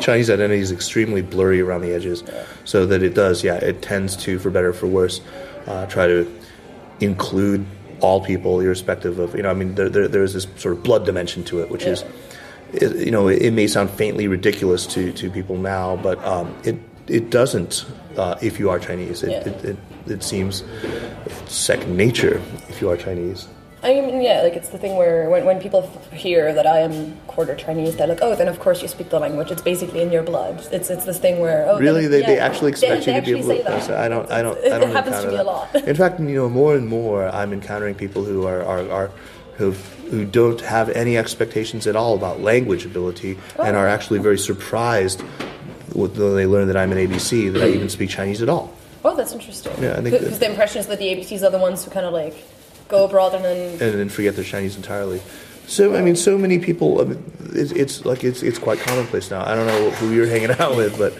[0.00, 2.24] Chinese identity is extremely blurry around the edges,
[2.64, 3.44] so that it does.
[3.44, 5.20] Yeah, it tends to, for better or for worse,
[5.66, 6.30] uh, try to
[7.00, 7.64] include
[8.00, 9.50] all people, irrespective of you know.
[9.50, 12.04] I mean, there, there, there's this sort of blood dimension to it, which is.
[12.72, 16.56] It, you know, it, it may sound faintly ridiculous to, to people now, but um,
[16.64, 19.22] it it doesn't uh, if you are Chinese.
[19.22, 19.48] It, Yeah.
[19.48, 20.64] it, it, it seems
[21.46, 23.46] second nature if you are Chinese.
[23.84, 27.16] I mean, yeah, like it's the thing where when, when people hear that I am
[27.26, 29.50] quarter Chinese, they're like, oh, then of course you speak the language.
[29.50, 30.66] It's basically in your blood.
[30.72, 33.32] It's it's this thing where oh, Really, they, they actually expect They- you to be
[33.32, 33.56] able to.
[33.56, 33.90] say that.
[34.04, 34.30] I don't.
[34.30, 34.58] I don't.
[34.64, 35.42] I don't it happens to me that.
[35.42, 35.74] a lot.
[35.88, 39.10] In fact, you know, more and more, I'm encountering people who are are, are
[39.58, 39.72] who
[40.10, 43.80] who don't have any expectations at all about language ability and Oh.
[43.80, 45.20] are actually very surprised
[45.92, 48.72] when they learn that I'm an ABC that I even speak Chinese at all.
[49.04, 49.72] Oh, that's interesting.
[49.82, 52.34] Yeah, because the impression is that the ABCs are the ones who kind of like
[52.88, 55.20] go abroad and then and then forget their Chinese entirely.
[55.66, 57.00] So I mean, so many people.
[57.00, 59.44] I mean, it's, it's like it's it's quite commonplace now.
[59.44, 61.14] I don't know who you're hanging out with, but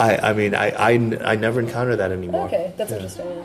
[0.00, 0.90] I I mean I I,
[1.32, 2.46] I never encounter that anymore.
[2.46, 3.44] okay, that's interesting.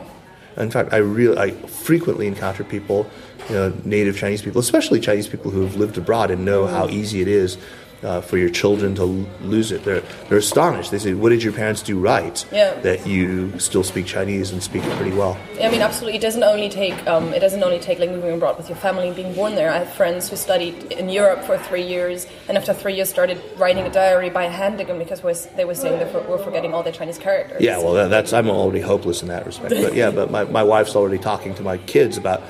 [0.56, 3.10] In fact, I really, I frequently encounter people,
[3.48, 6.86] you know, native Chinese people, especially Chinese people who have lived abroad and know how
[6.86, 6.92] mm.
[6.92, 7.58] easy it is
[8.04, 9.04] uh, for your children to
[9.40, 9.84] lose it.
[9.84, 10.90] They're they're astonished.
[10.90, 12.74] They say, "What did your parents do right Yeah.
[12.80, 16.18] that you still speak Chinese and speak it pretty well?" Yeah, I mean, absolutely.
[16.18, 19.06] It doesn't only take um, it doesn't only take like moving abroad with your family
[19.08, 19.70] and being born there.
[19.70, 23.40] I have friends who studied in Europe for three years, and after three years started
[23.56, 26.82] writing a diary by hand again because was, they were saying they were forgetting all
[26.82, 27.60] their Chinese characters.
[27.60, 29.70] Yeah, well, that's I'm already hopeless in that respect.
[29.70, 32.42] But yeah, but my, my wife's already talking to my kids about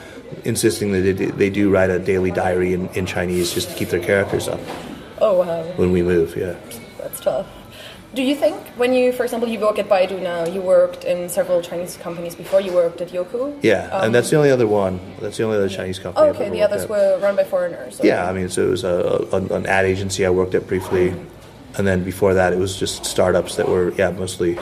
[0.44, 3.74] insisting that they, do- they do write a daily diary in, in Chinese just to
[3.76, 4.60] keep their characters up
[5.20, 6.36] Oh wow, when we move.
[6.36, 6.56] Yeah.
[6.98, 7.46] that's tough.
[8.14, 11.28] Do you think when you, for example, you work at Baidu now, you worked in
[11.28, 12.60] several Chinese companies before?
[12.60, 13.58] You worked at Youku.
[13.60, 15.00] Yeah, and um, that's the only other one.
[15.20, 16.24] That's the only other Chinese company.
[16.28, 16.48] Oh, okay.
[16.48, 16.90] The others at.
[16.90, 18.00] were run by foreigners.
[18.00, 20.68] or- Yeah, I mean, so it was a, a, an ad agency I worked at
[20.68, 21.12] briefly,
[21.76, 24.54] and then before that, it was just startups that were yeah mostly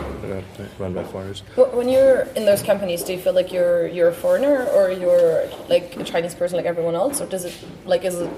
[0.78, 1.40] run by foreigners.
[1.56, 4.90] Wh- When you're in those companies, do you feel like you're you're a foreigner or
[4.90, 8.30] you're like a Chinese person like everyone else, or does it like is it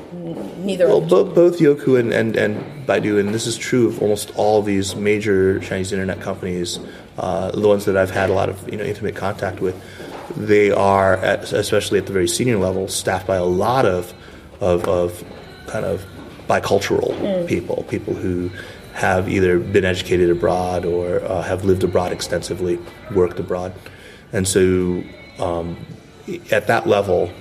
[0.58, 0.86] neither?
[0.88, 4.62] Well, bo- both Youku and, and, and Baidu, and this is true of almost all
[4.62, 6.78] these major Chinese internet companies,
[7.18, 9.80] uh, the ones that I've had a lot of you know intimate contact with,
[10.36, 14.12] they are, at, especially at the very senior level, staffed by a lot of,
[14.60, 15.22] of, of
[15.68, 16.04] kind of
[16.48, 18.50] bicultural people, people who
[18.94, 22.78] have either been educated abroad or uh, have lived abroad extensively,
[23.14, 23.72] worked abroad.
[24.32, 25.02] And so
[25.38, 25.76] um,
[26.50, 27.32] at that level,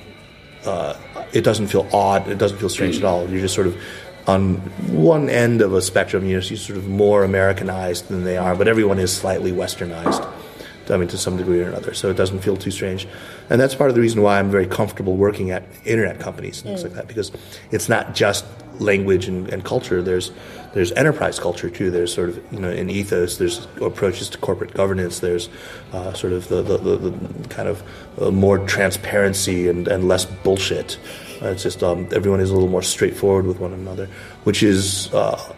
[0.66, 0.96] uh,
[1.32, 2.28] it doesn't feel odd.
[2.28, 3.30] It doesn't feel strange at all.
[3.30, 3.78] You're just sort of
[4.26, 4.56] on
[4.90, 6.26] one end of a spectrum.
[6.26, 10.28] You're, you're sort of more Americanized than they are, but everyone is slightly Westernized.
[10.90, 11.94] I mean, to some degree or another.
[11.94, 13.08] So it doesn't feel too strange,
[13.50, 16.66] and that's part of the reason why I'm very comfortable working at internet companies and
[16.72, 16.84] things Mm.
[16.88, 17.32] like that because
[17.72, 18.44] it's not just
[18.80, 20.02] language and, and culture.
[20.02, 20.32] There's
[20.74, 21.92] there's enterprise culture too.
[21.92, 23.38] There's sort of you know an ethos.
[23.38, 25.20] There's approaches to corporate governance.
[25.20, 25.50] There's
[25.92, 27.84] uh, sort of the, the, the, the kind of
[28.20, 30.98] uh, more transparency and, and less bullshit.
[31.42, 34.08] Uh, it's just um, everyone is a little more straightforward with one another,
[34.46, 35.54] which is uh,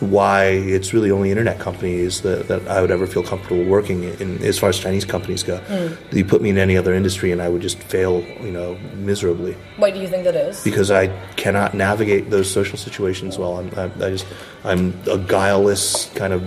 [0.00, 4.42] why it's really only internet companies that, that I would ever feel comfortable working in
[4.42, 5.58] as far as Chinese companies go.
[5.58, 6.16] Hmm.
[6.16, 9.56] You put me in any other industry and I would just fail, you know, miserably
[9.76, 10.64] Why do you think that is?
[10.64, 13.58] because I cannot navigate those social situations well.
[13.58, 14.26] I'm, I, I just
[14.64, 16.42] I'm a guileless kind of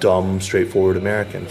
[0.00, 1.46] dumb, straightforward American.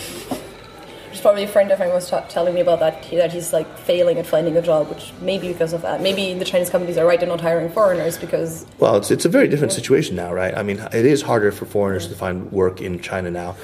[1.18, 3.66] There's probably a friend of mine was ta- telling me about that, that he's like
[3.80, 6.00] failing at finding a job, which maybe because of that.
[6.00, 9.30] Maybe the Chinese companies are right, they're not hiring foreigners because Well, it's it's a
[9.30, 10.56] very different situation now, right?
[10.56, 13.56] I mean, it is harder for foreigners to find work in China now.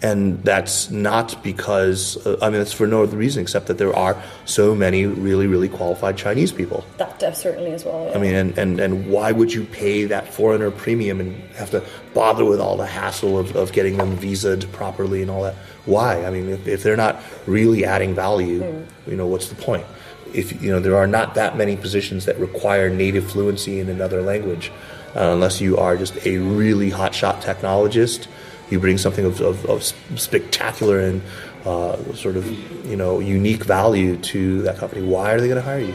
[0.00, 3.94] And that's not because, uh, I mean, it's for no other reason except that there
[3.94, 6.84] are so many really, really qualified Chinese people.
[6.96, 8.08] that def- certainly as well.
[8.08, 8.14] yeah.
[8.14, 11.82] I mean, and, and, and why would you pay that foreigner premium and have to
[12.14, 15.54] bother with all the hassle of, of getting them visaed properly and all that?
[15.86, 16.24] Why?
[16.24, 18.60] I mean, if, if they're not really adding value,
[19.06, 19.86] you know, what's the point?
[20.32, 24.22] If you know, there are not that many positions that require native fluency in another
[24.22, 24.72] language,
[25.14, 28.26] uh, unless you are just a really hotshot technologist.
[28.70, 29.84] You bring something of, of, of
[30.18, 31.22] spectacular and
[31.64, 32.46] uh, sort of
[32.86, 35.02] you know unique value to that company.
[35.02, 35.94] Why are they going to hire you?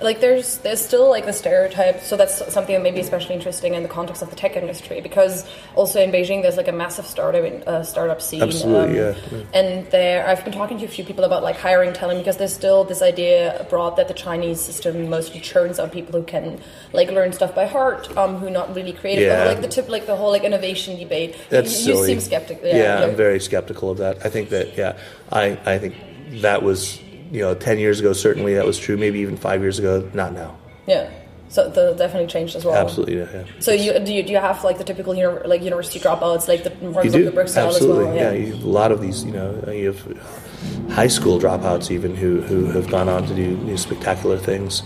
[0.00, 0.04] Yeah.
[0.04, 3.74] Like there's there's still like the stereotype, so that's something that may be especially interesting
[3.74, 7.06] in the context of the tech industry because also in Beijing there's like a massive
[7.06, 8.42] startup uh, startup scene.
[8.42, 9.42] Absolutely, yeah, yeah.
[9.52, 12.54] And there, I've been talking to a few people about like hiring talent because there's
[12.54, 16.60] still this idea abroad that the Chinese system mostly churns out people who can
[16.92, 19.24] like learn stuff by heart, um, who not really creative.
[19.24, 19.44] Yeah.
[19.44, 21.36] Like the tip, like the whole like innovation debate.
[21.50, 22.66] That's you, you seem skeptical.
[22.68, 24.24] Yeah, I'm very skeptical of that.
[24.24, 24.98] I think that yeah,
[25.30, 25.94] I I think
[26.42, 28.96] that was you know ten years ago certainly that was true.
[28.96, 30.56] Maybe even five years ago, not now.
[30.86, 31.10] yeah.
[31.48, 32.76] So the definitely changed as well.
[32.76, 33.26] Absolutely, yeah.
[33.34, 33.44] yeah.
[33.58, 36.62] So you do you, do you have like the typical uni- like university dropouts like
[36.62, 38.34] the runs You up the brick style absolutely, as well?
[38.34, 38.46] yeah.
[38.46, 42.40] You have a lot of these, you know, you have high school dropouts even who,
[42.42, 44.84] who have gone on to do know, spectacular things.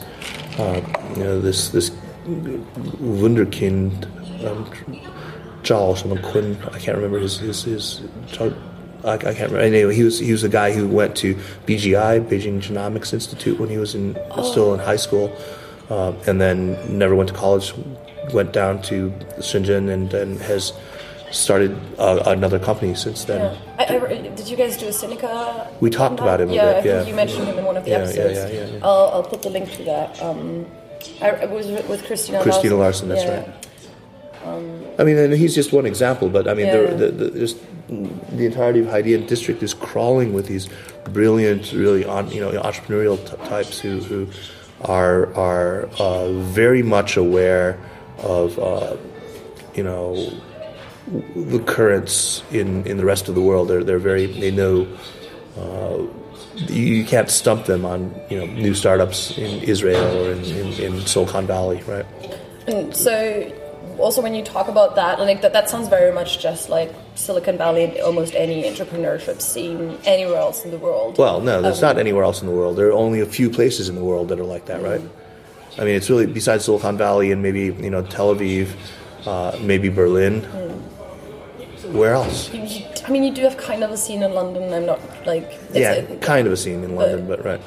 [0.59, 0.81] Uh,
[1.11, 1.91] you know, this this
[2.27, 4.07] wunderkind,
[4.47, 4.65] um,
[5.63, 6.17] Shen
[6.73, 8.01] I can't remember his his his.
[9.05, 9.59] I, I can't remember.
[9.59, 11.35] Anyway, he was he was a guy who went to
[11.67, 15.35] BGI, Beijing Genomics Institute, when he was in still in high school,
[15.91, 17.75] uh, and then never went to college.
[18.33, 20.73] Went down to Shenzhen and, and has
[21.31, 23.41] started uh, another company since then.
[23.41, 23.77] Yeah.
[23.79, 25.79] I, I, did you guys do a Sinica?
[25.81, 27.85] We talked about him a Yeah, bit, I think you mentioned him in one of
[27.85, 28.39] the Yeah, yeah, episodes.
[28.39, 28.79] yeah, yeah, yeah.
[28.83, 30.23] I'll, I'll put the link to that.
[30.23, 30.67] Um,
[31.21, 32.43] I, was with Christina.
[32.43, 33.41] Christina Larson, that's yeah.
[33.41, 33.64] right.
[34.99, 36.83] I mean, and he's just one example, but I mean, Yeah.
[36.83, 37.57] the, the, the, just
[37.89, 40.69] the entirety of Haidian district is crawling with these
[41.05, 44.29] brilliant, really, on, you know, entrepreneurial types who, who
[44.83, 47.79] are are uh, very much aware
[48.19, 48.97] of, uh,
[49.75, 50.15] you know,
[51.37, 53.69] the currents in, in the rest of the world.
[53.69, 54.87] They're they're very they know.
[55.57, 56.05] Uh,
[56.69, 60.73] you, you can't stump them on you know new startups in Israel or in, in,
[60.95, 62.07] in Silicon Valley, right?
[62.67, 63.53] And so,
[63.99, 67.57] also when you talk about that, like that, that sounds very much just like Silicon
[67.59, 71.19] Valley and almost any entrepreneurship scene anywhere else in the world.
[71.19, 72.77] Well, no, there's Um, not anywhere else in the world.
[72.77, 75.01] There are only a few places in the world that are like that, right?
[75.79, 78.69] I mean, it's really besides Silicon Valley and maybe you know Tel Aviv,
[79.27, 80.43] uh, maybe Berlin.
[81.93, 82.53] Where else?
[82.53, 84.73] You- you- I mean, you do have kind of a scene in London.
[84.73, 87.61] I'm not like Yeah, a- kind of a scene in London, but right.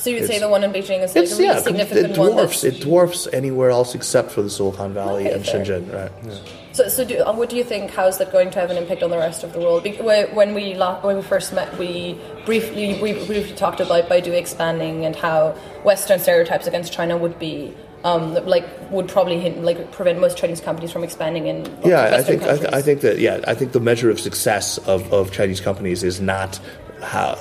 [0.00, 2.18] So you'd say the one in Beijing is like It's a really yeah, it significant
[2.18, 2.30] one.
[2.32, 5.64] dwarfs that's- it dwarfs anywhere else except for the Silicon Valley Okay, and fair.
[5.64, 6.10] Shenzhen, right?
[6.26, 6.34] Yeah.
[6.72, 7.90] So, so do, uh, what do you think?
[7.90, 9.82] How is that going to have an impact on the rest of the world?
[9.84, 15.04] Bec- When we when we first met, we briefly we briefly talked about Baidu expanding
[15.04, 15.50] and how
[15.84, 20.60] Western stereotypes against China would be um, like would probably hint, like prevent most Chinese
[20.60, 23.72] companies from expanding in Yeah, I think I, th- I think that yeah, I think
[23.72, 26.58] the measure of success of, of Chinese companies is not
[27.02, 27.34] how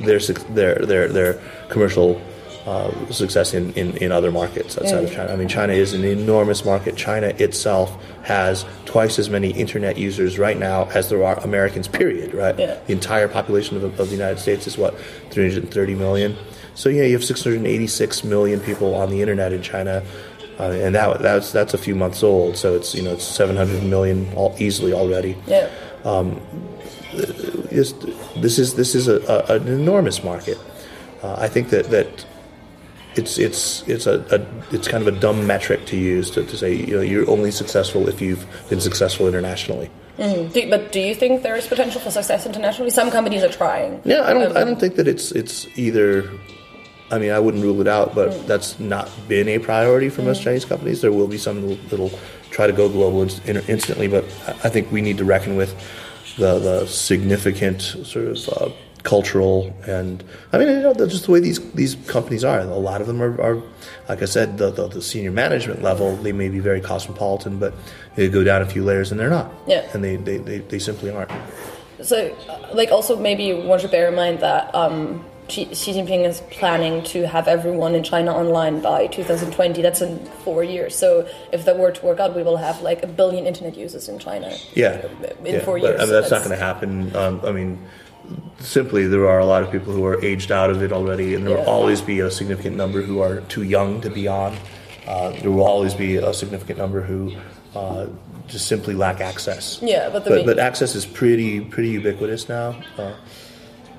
[0.00, 2.20] their their their their commercial
[2.66, 5.32] uh, success in, in, in other markets outside of China.
[5.32, 6.96] I mean, China is an enormous market.
[6.96, 11.86] China itself has twice as many internet users right now as there are Americans.
[11.86, 12.34] Period.
[12.34, 12.58] Right.
[12.58, 12.76] Yeah.
[12.86, 14.98] The entire population of, of the United States is what
[15.30, 16.36] 330 million.
[16.74, 20.02] So yeah, you have 686 million people on the internet in China.
[20.58, 23.82] Uh, and that that's that's a few months old, so it's you know it's 700
[23.82, 25.36] million all, easily already.
[25.46, 25.70] yeah.
[27.70, 28.00] Just,
[28.36, 29.16] this is this is a,
[29.48, 30.58] a, an enormous market.
[31.22, 32.24] Uh, I think that that
[33.16, 36.56] it's it's it's a, a it's kind of a dumb metric to use to, to
[36.56, 39.90] say you know you're only successful if you've been successful internationally.
[40.18, 42.90] Do, but do you think there is potential for success internationally?
[42.90, 44.00] Some companies are trying.
[44.04, 46.30] Yeah, I don't Um, I don't think that it's it's either.
[47.08, 50.42] I mean, I wouldn't rule it out, but that's not been a priority for most
[50.42, 51.02] Chinese companies.
[51.02, 51.76] There will be some that'll,
[52.10, 52.18] that'll
[52.50, 55.54] try to go global inst- in- instantly, but I- I think we need to reckon
[55.56, 55.72] with
[56.36, 58.70] the the significant sort of uh,
[59.02, 62.60] cultural and I mean, you know, that's just the way these these companies are.
[62.60, 63.62] A lot of them are, are
[64.08, 66.16] like I said, the, the the senior management level.
[66.16, 67.72] They may be very cosmopolitan, but
[68.16, 69.52] they go down a few layers and they're not.
[69.66, 69.88] Yeah.
[69.94, 71.30] and they they, they, they simply aren't.
[72.02, 76.40] So, uh, like, also maybe one should bear in mind that um, Xi, Jinping is
[76.50, 79.80] planning to have everyone in China online by 2020.
[79.80, 80.96] That's in four years.
[80.96, 84.08] So, if that were to work out, we will have like a billion internet users
[84.08, 84.52] in China.
[84.74, 85.06] Yeah,
[85.44, 85.64] in yeah.
[85.64, 86.00] four but, years.
[86.00, 87.14] I mean, that's, not going to happen.
[87.14, 87.86] Um, I mean,
[88.58, 91.46] simply there are a lot of people who are aged out of it already, and
[91.46, 91.64] there Yeah.
[91.64, 94.56] will always be a significant number who are too young to be on.
[95.06, 97.32] Uh, there will always be a significant number who
[97.76, 98.06] uh,
[98.48, 99.78] just simply lack access.
[99.82, 102.80] Yeah, but the but, but access is pretty pretty ubiquitous now.
[102.98, 103.12] Uh,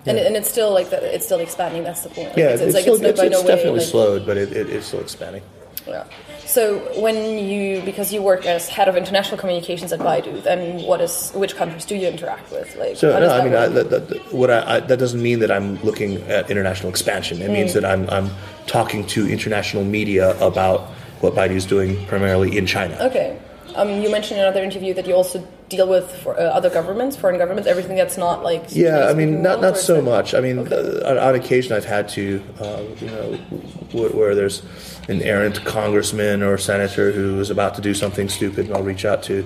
[0.10, 1.04] And, and it's still like that.
[1.04, 1.84] It's still expanding.
[1.84, 2.30] That's the point.
[2.30, 4.26] Like, yeah, it's, it's, it's like still, it's, it's, it's no way, definitely like- slowed,
[4.26, 5.44] but it, it, it's still expanding.
[5.88, 6.04] Yeah.
[6.46, 11.00] So when you because you work as head of international communications at Baidu, then what
[11.02, 12.74] is which countries do you interact with?
[12.78, 15.52] Like, So no, I mean, I, that, that, what I, I, that doesn't mean that
[15.52, 17.42] I'm looking at international expansion.
[17.42, 17.54] It Mm.
[17.54, 18.30] means that I'm, I'm
[18.66, 20.82] talking to international media about
[21.22, 22.98] what Baidu is doing primarily in China.
[23.02, 23.38] Okay.
[23.76, 27.16] Um, you mentioned in another interview that you also deal with for, uh, other governments,
[27.18, 28.64] foreign governments, everything that's not like.
[28.70, 30.34] Yeah, I mean, not not so much.
[30.34, 30.76] I mean, Okay.
[30.76, 33.34] uh, on, on occasion I've had to, uh, you know,
[33.92, 34.64] where, where there's
[35.10, 39.06] an errant congressman or senator who is about to do something stupid, and I'll reach
[39.06, 39.46] out to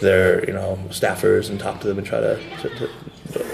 [0.00, 2.88] their, you know, staffers and talk to them and try to, to, to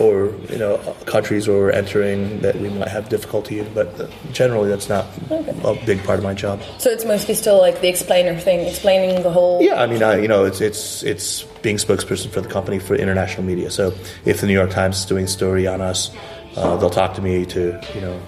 [0.01, 3.73] or you know, countries where we're entering that we might have difficulty in.
[3.75, 6.63] But generally, that's not a big part of my job.
[6.79, 9.63] So it's mostly still like the explainer thing, explaining the whole.
[9.63, 12.95] Yeah, I mean, I, you know, it's it's it's being spokesperson for the company for
[12.95, 13.71] international media.
[13.71, 16.11] So if the New York Times is doing a story on us,
[16.57, 18.21] uh, they'll talk to me to you know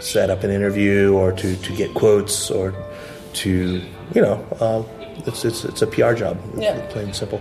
[0.00, 2.74] set up an interview or to, to get quotes or
[3.34, 3.82] to
[4.14, 4.82] you know uh,
[5.26, 6.40] it's it's it's a PR job.
[6.56, 6.80] Yeah.
[6.88, 7.40] plain and simple.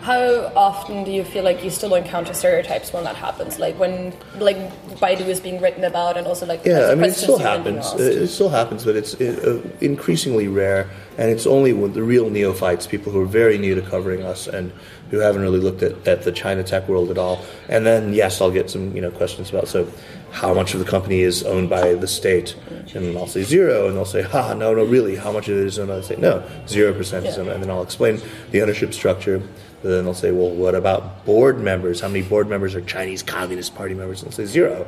[0.00, 3.58] How often do you feel like you still encounter stereotypes when that happens?
[3.58, 4.56] Like when like
[4.98, 7.74] Baidu is being written about, and also like Yeah, I mean, it still you've been
[7.74, 8.00] being happens.
[8.00, 10.88] It, still happens, but it's it, uh, increasingly rare,
[11.18, 14.46] and it's only with the real neophytes, people who are very new to covering us
[14.46, 14.72] and
[15.10, 17.44] who haven't really looked at, at the China tech world at all.
[17.68, 19.86] And then, yes, I'll get some you know questions about so
[20.30, 22.56] how much of the company is owned by the state,
[22.94, 25.66] and I'll say zero, and they'll say, ha, no, no, really, how much of it
[25.66, 25.92] is owned?
[25.92, 27.42] I say, no, zero percent is Yeah.
[27.42, 28.18] owned, and then I'll explain
[28.50, 29.42] the ownership structure.
[29.82, 32.00] And then they'll say, well, what about board members?
[32.02, 34.22] How many board members are Chinese Communist Party members?
[34.22, 34.86] And they'll say zero.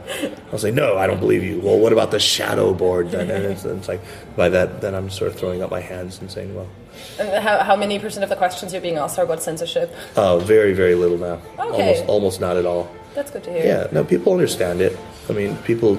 [0.53, 1.61] I'll say, no, I don't believe you.
[1.61, 3.11] Well, what about the shadow board?
[3.11, 4.03] Then and it's, it's like
[4.37, 6.69] by that, then I'm sort of throwing up my hands and saying, well,
[7.19, 9.95] And how, how many percent of the questions you're being asked are about censorship?
[10.17, 11.41] uh, very, very little now.
[11.59, 11.83] Okay.
[11.83, 12.91] Almost, almost not at all.
[13.15, 13.65] That's good to hear.
[13.65, 14.99] Yeah, no, people understand it.
[15.29, 15.99] I mean, people.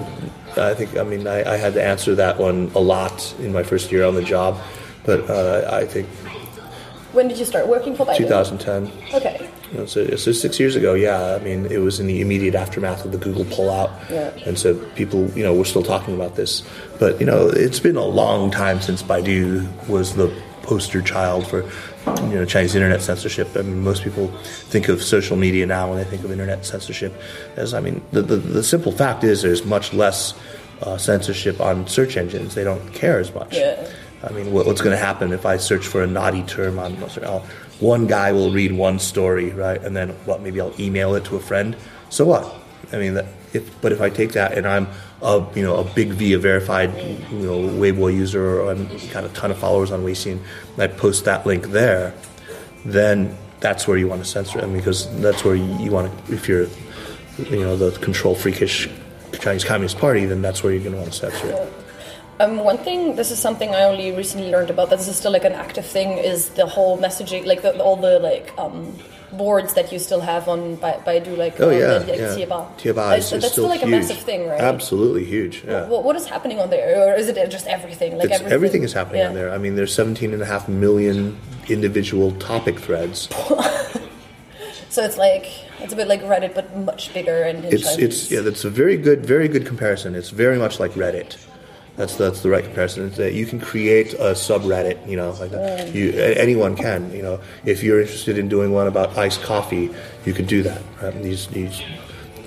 [0.56, 0.96] I think.
[0.96, 4.04] I mean, I, I had to answer that one a lot in my first year
[4.04, 4.60] on the job,
[5.04, 6.08] but uh, I think
[7.14, 8.18] When did you start working for Baidu?
[8.18, 8.90] 2010.
[9.14, 9.48] Okay.
[9.72, 11.34] You know, so, so six years ago, yeah.
[11.34, 14.30] I mean, it was in the immediate aftermath of the Google pullout, Yeah.
[14.46, 16.62] and so people, you know, we're still talking about this.
[16.98, 20.28] But you know, it's been a long time since Baidu was the
[20.62, 21.62] poster child for,
[22.22, 23.48] you know, Chinese internet censorship.
[23.56, 24.28] I mean, most people
[24.72, 27.12] think of social media now when they think of internet censorship
[27.56, 30.34] as, I mean, the the, the simple fact is there's much less
[30.82, 32.54] uh, censorship on search engines.
[32.54, 33.54] They don't care as much.
[33.56, 33.86] Yeah.
[34.24, 36.96] I mean, what, what's going to happen if I search for a naughty term on
[37.22, 37.44] oh,
[37.80, 40.40] one guy will read one story, right, and then what?
[40.40, 41.76] Maybe I'll email it to a friend.
[42.08, 42.54] So what?
[42.92, 44.88] I mean, that, if but if I take that and I'm
[45.22, 46.94] a you know a big V, a verified
[47.32, 50.38] you know Weibo user, or I'm got a ton of followers on Weixin,
[50.74, 52.14] and I post that link there,
[52.84, 55.90] then that's where you want to censor it, I mean, because that's where you, you
[55.90, 56.34] want to.
[56.34, 56.66] If you're
[57.38, 58.88] you know the control freakish
[59.40, 61.83] Chinese Communist Party, then that's where you're going to want to censor it.
[62.40, 64.90] Um, one thing, this is something I only recently learned about.
[64.90, 66.18] That this is still like an active thing.
[66.18, 68.96] Is the whole messaging, like the, all the like um,
[69.32, 72.34] boards that you still have on Bai- Baidu, like Oh um, yeah, like yeah.
[72.34, 72.66] Tieba.
[72.78, 73.88] Tieba Uh, is, is that's still still like huge.
[73.88, 74.60] a massive thing, right?
[74.60, 75.62] Absolutely huge.
[75.64, 75.86] Yeah.
[75.86, 78.18] What, what is happening on there, or is it just everything?
[78.18, 78.82] Like It's, everything.
[78.82, 79.28] is happening Yeah.
[79.28, 79.50] on there.
[79.52, 83.28] I mean, there's 17 and a half million individual topic threads.
[84.90, 85.46] So it's like
[85.80, 88.96] it's a bit like Reddit, but much bigger and It's it's yeah, that's a very
[88.96, 90.14] good very good comparison.
[90.14, 91.36] It's very much like Reddit.
[91.96, 93.06] That's that's the right comparison.
[93.06, 95.08] It's that you can create a subreddit.
[95.08, 95.94] You know, like that.
[95.94, 97.12] you anyone can.
[97.12, 99.90] You know, if you're interested in doing one about iced coffee,
[100.24, 100.82] you can do that.
[101.00, 101.14] Right?
[101.14, 101.84] You, just, you just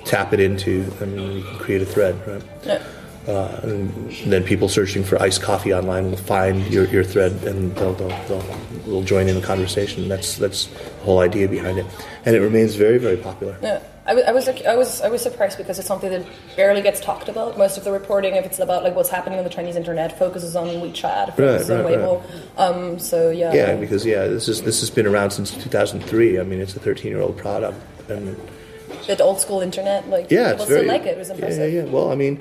[0.04, 2.14] tap it into, and you can create a thread.
[2.26, 2.42] Right.
[2.64, 2.82] Yeah.
[3.28, 7.76] Uh, and then people searching for iced coffee online will find your, your thread and
[7.76, 10.08] they'll, they'll, they'll, will join in the conversation.
[10.08, 11.84] That's that's the whole idea behind it,
[12.24, 13.58] and it remains very very popular.
[13.62, 13.82] Yeah.
[14.08, 16.24] I, w- I was like, I was I was surprised because it's something that
[16.56, 17.58] barely gets talked about.
[17.58, 20.56] Most of the reporting, if it's about like what's happening on the Chinese internet, focuses
[20.56, 22.22] on WeChat, focuses Right, on right, Weibo.
[22.56, 26.40] Um, so yeah, Yeah, because yeah, this is this has been around since 2003.
[26.40, 27.78] I mean, it's a 13 year old product,
[28.08, 28.34] and
[29.06, 31.08] the old school internet, like yeah, people it's very still like it.
[31.08, 31.70] It was impressive.
[31.72, 31.90] yeah, yeah.
[31.90, 32.40] Well, I mean,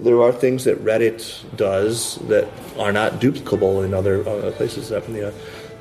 [0.00, 4.90] there are things that Reddit does that are not duplicable in other uh, places.
[4.90, 5.32] I mean, you know,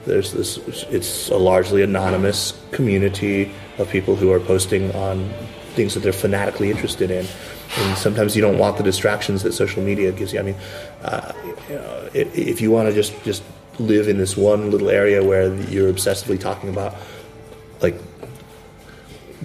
[0.06, 0.58] there's this.
[0.90, 5.30] It's a largely anonymous community of people who are posting on
[5.74, 7.26] things that they're fanatically interested in.
[7.78, 10.40] And sometimes you don't want the distractions that social media gives you.
[10.40, 10.56] I mean,
[11.04, 11.34] uh,
[11.70, 13.44] you know, if, if you want to just just
[13.80, 16.96] live in this one little area where you're obsessively talking about,
[17.82, 17.96] like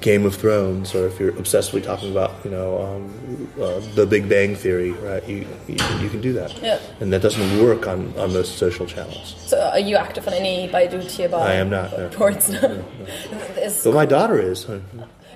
[0.00, 4.28] Game of Thrones, or if you're obsessively talking about, you know, um, uh, The Big
[4.28, 5.26] Bang Theory, right?
[5.26, 6.78] You, you you can do that, Yeah.
[7.00, 9.34] and that doesn't work on, on most social channels.
[9.46, 11.40] So are you active on any Baidu Tieba?
[11.40, 12.04] I am not, no.
[12.04, 12.50] Reports.
[12.50, 14.66] Is- But my daughter is.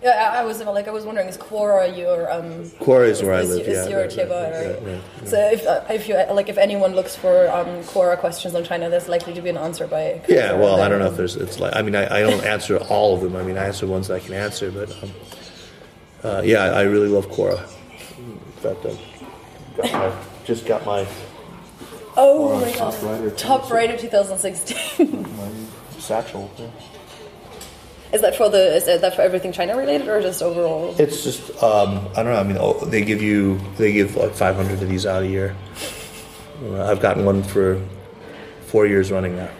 [0.02, 2.64] Yeah, I I was like, I was wondering, is Quora your um?
[2.80, 3.66] Quora is where I is, live.
[3.66, 5.00] is yeah, your right, Tieba, right, right?
[5.18, 5.28] right.
[5.28, 8.88] So if uh, if you like, if anyone looks for um Quora questions on China,
[8.90, 10.20] there's likely to be an answer by.
[10.28, 11.36] Yeah, well, I don't know if there's.
[11.36, 13.36] It's like I mean, I, I don't answer all of them.
[13.36, 15.10] I mean, I answer ones that I can answer, but um,
[16.24, 17.60] uh, yeah, I, I really love Quora.
[18.18, 18.96] In fact, I
[19.76, 20.12] got my,
[20.44, 21.06] just got my
[22.16, 22.92] Oh my god.
[22.92, 23.30] top writer.
[23.30, 25.22] Top writer 2016.
[25.36, 25.50] my
[25.98, 26.50] satchel.
[28.12, 30.94] Is that for the is that for everything China related or just overall?
[30.98, 32.40] It's just um, I don't know.
[32.40, 35.56] I mean, oh, they give you they give like 500 of these out a year.
[36.62, 37.80] Uh, I've gotten one for
[38.66, 39.50] four years running now.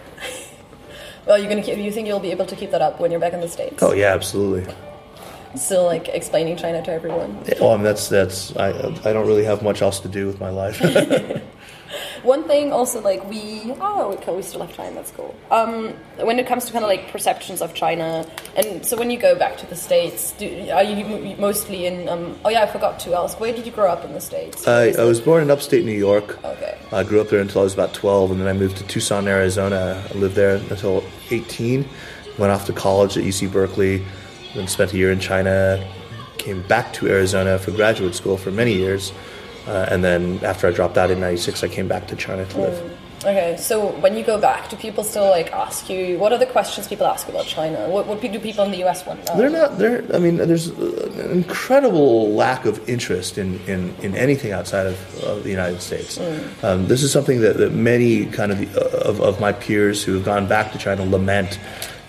[1.27, 1.77] Well, you're gonna keep.
[1.79, 3.81] You think you'll be able to keep that up when you're back in the states?
[3.83, 4.67] Oh yeah, absolutely.
[5.55, 7.45] Still like explaining China to everyone.
[7.61, 10.41] Well, I mean, that's that's I I don't really have much else to do with
[10.41, 10.81] my life.
[12.23, 15.35] One thing also like we oh okay we still have time that's cool.
[15.51, 19.18] Um, when it comes to kind of like perceptions of China, and so when you
[19.18, 22.09] go back to the states, do, are you mostly in?
[22.09, 23.41] Um, oh yeah, I forgot to ask.
[23.41, 24.66] Where did you grow up in the states?
[24.68, 26.43] I, I was born in upstate New York.
[26.45, 26.79] Okay.
[26.93, 29.29] I grew up there until I was about 12, and then I moved to Tucson,
[29.29, 30.03] Arizona.
[30.11, 31.89] I lived there until 18.
[32.39, 34.05] Went off to college at UC Berkeley,
[34.55, 35.87] then spent a year in China.
[36.39, 39.12] Came back to Arizona for graduate school for many years,
[39.71, 42.61] uh, and then after I dropped out in '96, I came back to China to
[42.61, 42.99] live.
[43.23, 46.18] Okay, so when you go back, do people still like ask you?
[46.18, 47.87] What are the questions people ask about China?
[47.89, 49.05] What, what do people in the U.S.
[49.05, 49.27] want?
[49.27, 49.39] to know?
[49.39, 49.79] They're not.
[49.79, 50.03] They're.
[50.16, 55.45] I mean, there's an incredible lack of interest in, in, in anything outside of, of
[55.45, 56.18] the United States.
[56.64, 60.25] Um, this is something that, that many kind of, of of my peers who have
[60.25, 61.61] gone back to China lament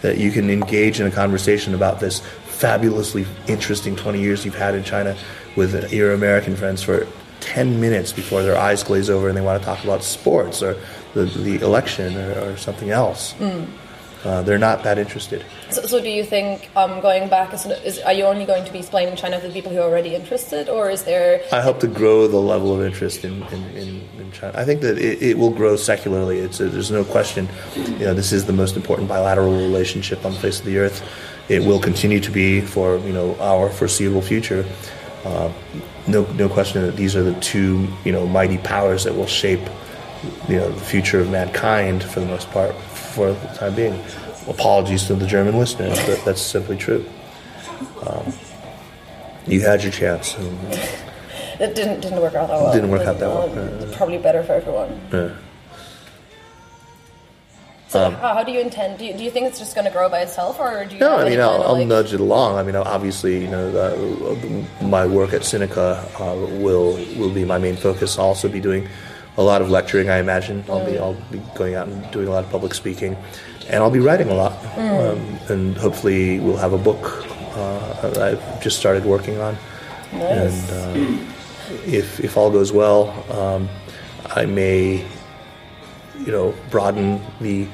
[0.01, 4.75] that you can engage in a conversation about this fabulously interesting 20 years you've had
[4.75, 5.17] in China
[5.55, 7.05] with your American friends for
[7.41, 10.77] 10 minutes before their eyes glaze over and they want to talk about sports or
[11.13, 13.35] the, the election or, or something else.
[14.23, 15.43] Uh, they're not that interested.
[15.71, 18.71] So, so do you think um, going back is, is are you only going to
[18.71, 21.41] be explaining China to the people who are already interested, or is there?
[21.51, 24.53] I hope to grow the level of interest in, in, in, in China.
[24.55, 26.37] I think that it, it will grow secularly.
[26.37, 27.49] It's a, there's no question.
[27.75, 31.03] You know, this is the most important bilateral relationship on the face of the earth.
[31.49, 34.65] It will continue to be for you know our foreseeable future.
[35.23, 35.51] Uh,
[36.07, 39.61] no, no question that these are the two you know mighty powers that will shape
[40.49, 43.99] you know the future of mankind for the most part for the time being.
[44.47, 47.05] Apologies to the German listeners, but that's simply true.
[48.07, 48.33] Um,
[49.45, 50.35] you had your chance.
[50.37, 50.79] and-
[51.59, 52.73] It didn't didn't work out that well.
[52.73, 54.99] Didn't work out that well, Probably better for everyone.
[55.13, 55.29] Yeah.
[57.91, 58.99] So how, how do you intend?
[58.99, 60.99] Do you, do you think it's just going to grow by itself, or do you?
[61.01, 62.57] No, I mean I'll, I'll like- nudge it along.
[62.57, 67.57] I mean obviously you know uh, my work at Sinica uh, will will be my
[67.57, 68.17] main focus.
[68.17, 68.87] I'll also be doing
[69.35, 70.09] a lot of lecturing.
[70.09, 73.17] I imagine I'll be I'll be going out and doing a lot of public speaking,
[73.67, 74.53] and I'll be writing a lot.
[74.77, 75.19] Um,
[75.49, 77.25] and hopefully we'll have a book
[77.57, 79.57] uh, I've just started working on.
[80.13, 80.71] Nice.
[80.71, 81.23] And uh,
[81.85, 83.67] if if all goes well, um,
[84.33, 85.05] I may
[86.25, 87.67] you know broaden the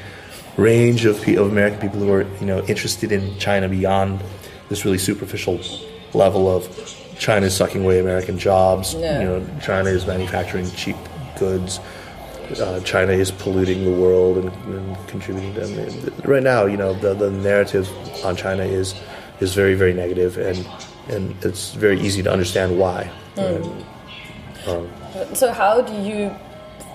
[0.58, 4.24] range of, of American people who are you know interested in China beyond
[4.70, 5.60] this really superficial
[6.14, 6.68] level of
[7.20, 8.94] China is sucking away American jobs.
[8.94, 9.20] Yeah.
[9.20, 10.98] You know, China is manufacturing cheap
[11.40, 11.80] goods.
[12.62, 16.14] Uh, China is polluting the world and, and contributing to them.
[16.24, 17.90] Right now, you know, the, the narrative
[18.24, 18.96] on China is
[19.40, 20.68] is very very negative, and
[21.10, 23.12] and it's very easy to understand why.
[23.36, 23.86] And,
[24.68, 24.90] um,
[25.34, 26.34] So how do you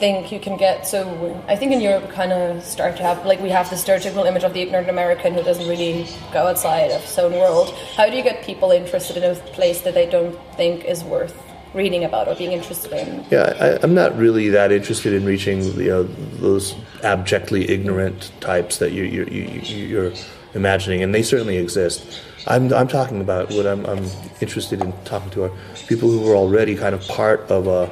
[0.03, 0.85] think you can get?
[0.85, 1.01] So
[1.47, 4.27] I think in Europe we kind of start to have like we have the stereotypical
[4.27, 7.73] image of the ignorant American who doesn't really go outside of his own world.
[7.97, 11.41] How do you get people interested in a place that they don't think is worth
[11.73, 13.25] reading about or being interested in?
[13.31, 16.03] Yeah, I, I'm not really that interested in reaching you know
[16.47, 16.75] those
[17.05, 20.13] abjectly ignorant types that you, you, you, you're
[20.55, 22.21] imagining, and they certainly exist.
[22.49, 24.05] I'm, I'm talking about what I'm, I'm
[24.41, 25.53] interested in talking to are
[25.87, 27.87] people who are already kind of part of a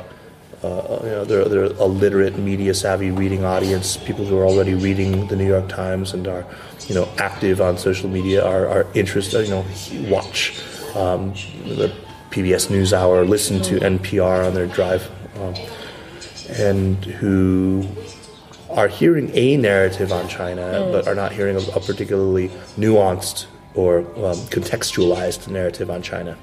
[0.62, 3.96] uh, you know, they're, they're a literate, media savvy reading audience.
[3.96, 6.44] People who are already reading the New York Times and are,
[6.86, 9.44] you know, active on social media are, are interested.
[9.48, 10.60] You know, watch
[10.94, 11.30] um,
[11.64, 11.90] the
[12.30, 15.54] PBS NewsHour, listen to NPR on their drive, um,
[16.58, 17.88] and who
[18.68, 20.92] are hearing a narrative on China, mm.
[20.92, 26.36] but are not hearing a, a particularly nuanced or um, contextualized narrative on China.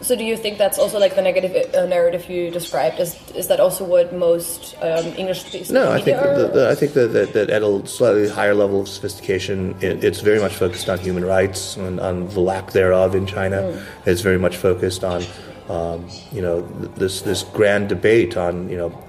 [0.00, 3.00] So, do you think that's also like the negative uh, narrative you described?
[3.00, 5.70] Is is that also what most um, English speakers?
[5.70, 8.80] No, I think the, the, I think that, that, that, at a slightly higher level
[8.80, 13.14] of sophistication, it, it's very much focused on human rights and on the lack thereof
[13.14, 13.56] in China.
[13.56, 13.84] Mm.
[14.06, 15.24] It's very much focused on
[15.68, 16.62] um, you know
[16.96, 19.04] this this grand debate on you know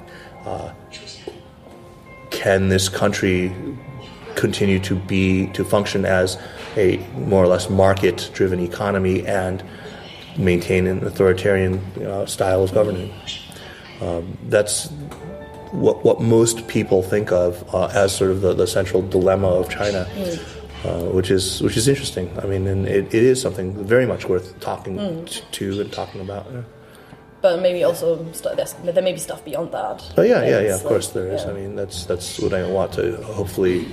[0.46, 0.74] uh,
[2.32, 3.54] can this country
[4.36, 6.38] continue to be to function as
[6.78, 9.64] a more or less market driven economy and
[10.38, 13.13] maintain an authoritarian uh, style of governing.
[14.01, 14.89] Um, that's
[15.71, 19.69] what, what most people think of uh, as sort of the, the, central dilemma of
[19.69, 20.86] China, mm.
[20.86, 22.32] uh, which is which is interesting.
[22.39, 25.51] I mean, and it, it is something very much worth talking mm.
[25.51, 26.47] to and talking about.
[26.51, 26.61] Yeah.
[27.41, 28.21] But maybe also
[28.84, 30.03] there may be stuff beyond that.
[30.17, 30.75] Oh yeah, yeah, yeah.
[30.75, 31.43] Of course there is.
[31.43, 31.51] Yeah.
[31.51, 33.88] I mean, that's that's what I want to hopefully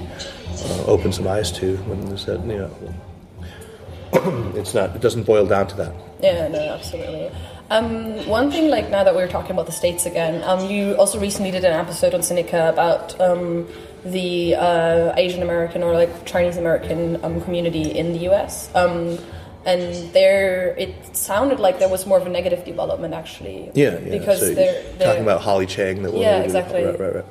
[0.65, 4.97] uh, open some eyes to when that you know it's not.
[4.97, 5.95] It doesn't boil down to that.
[6.21, 7.31] Yeah, no, absolutely.
[7.71, 11.19] Um, one thing, like now that we're talking about the states again, um, you also
[11.19, 13.67] recently did an episode on Sinica about um,
[14.05, 18.71] the uh, Asian American or like Chinese American um, community in the U.S.
[18.75, 19.19] Um,
[19.65, 23.71] and there, it sounded like there was more of a negative development actually.
[23.75, 24.19] Yeah, yeah.
[24.19, 26.03] Because so they're, they're, talking about Holly Chang.
[26.03, 26.85] That yeah, exactly.
[26.85, 27.25] Right, right, right.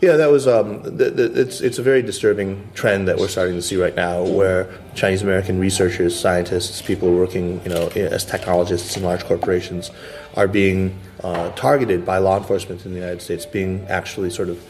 [0.00, 0.46] Yeah, that was.
[0.46, 3.96] Um, the, the, it's it's a very disturbing trend that we're starting to see right
[3.96, 9.90] now, where Chinese American researchers, scientists, people working, you know, as technologists in large corporations,
[10.36, 14.64] are being uh, targeted by law enforcement in the United States, being actually sort of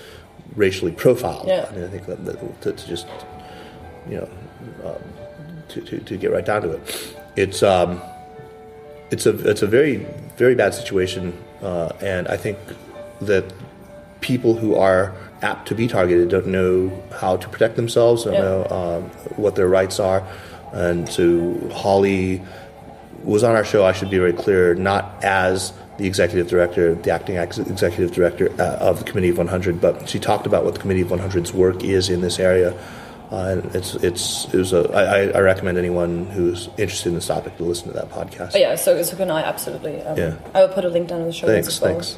[0.57, 1.47] racially profiled.
[1.47, 1.67] Yeah.
[1.71, 3.07] I mean, I think that, that to, to, just,
[4.09, 4.31] you know,
[4.85, 5.03] um,
[5.69, 8.01] to, to, to, get right down to it, it's um,
[9.11, 10.07] it's a it's a very
[10.39, 12.57] very bad situation, uh, and I think
[13.21, 13.45] that
[14.21, 16.91] people who are apt to be targeted don't know
[17.21, 18.41] how to protect themselves, don't yeah.
[18.41, 19.03] know um,
[19.37, 20.27] what their rights are.
[20.73, 22.43] And so Holly
[23.23, 27.11] was on our show, I should be very clear, not as the executive director, the
[27.11, 30.75] acting ex- executive director uh, of the Committee of 100, but she talked about what
[30.75, 32.79] the Committee of 100's work is in this area.
[33.31, 37.27] Uh, and it's it's it was a, I, I recommend anyone who's interested in this
[37.27, 38.53] topic to listen to that podcast.
[38.55, 40.01] Oh, yeah, so so can I absolutely.
[40.01, 41.93] Um, yeah, I will put a link down in the show thanks, well.
[41.93, 42.17] Thanks.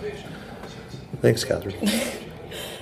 [1.21, 1.77] Thanks, Catherine.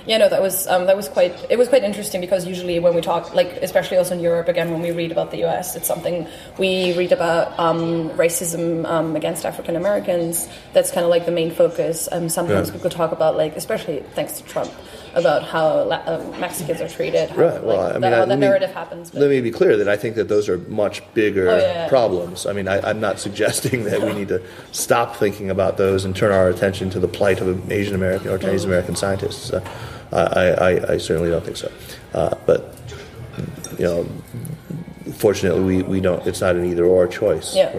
[0.05, 2.95] yeah, no, that was um, that was quite it was quite interesting because usually when
[2.95, 5.87] we talk, like especially also in Europe, again when we read about the U.S., it's
[5.87, 6.27] something
[6.57, 10.47] we read about um, racism um, against African Americans.
[10.73, 12.07] That's kind of like the main focus.
[12.11, 12.75] Um, sometimes yeah.
[12.75, 14.71] we could talk about like, especially thanks to Trump,
[15.19, 17.29] about how um, Mexicans are treated.
[17.29, 17.63] How, right.
[17.63, 19.11] Well, like, I mean, the, I, the narrative me, happens.
[19.11, 19.21] But.
[19.21, 21.87] Let me be clear that I think that those are much bigger oh, yeah.
[21.89, 22.45] problems.
[22.45, 26.15] I mean, I, am not suggesting that we need to stop thinking about those and
[26.15, 29.51] turn our attention to the plight of Asian American or Chinese American scientists.
[29.51, 29.61] Uh,
[30.11, 31.71] I, I, I, certainly don't think so.
[32.13, 32.75] Uh, but
[33.77, 34.07] you know,
[35.13, 36.25] fortunately, we, we don't.
[36.25, 37.71] It's not an either or choice yeah.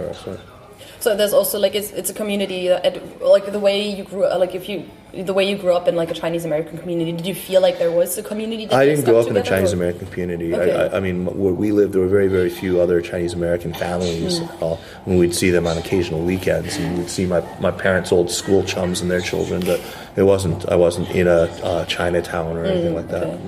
[1.00, 4.54] So there's also like it's, it's a community that like the way you grew like
[4.54, 7.34] if you the way you grew up in like a Chinese American community did you
[7.34, 8.70] feel like there was a community?
[8.70, 10.54] I didn't grow up in a Chinese American community.
[10.54, 10.90] Okay.
[10.92, 14.40] I, I, mean where we lived there were very very few other Chinese American families.
[14.40, 14.62] Mm.
[14.62, 14.78] All.
[15.06, 18.62] And we'd see them on occasional weekends and we'd see my, my parents' old school
[18.62, 19.80] chums and their children, but
[20.16, 23.24] it wasn't I wasn't in a uh, Chinatown or anything mm, like that.
[23.24, 23.40] Okay.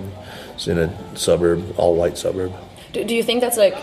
[0.55, 2.55] It's in a suburb, all white suburb.
[2.95, 3.77] Do, do you think that's like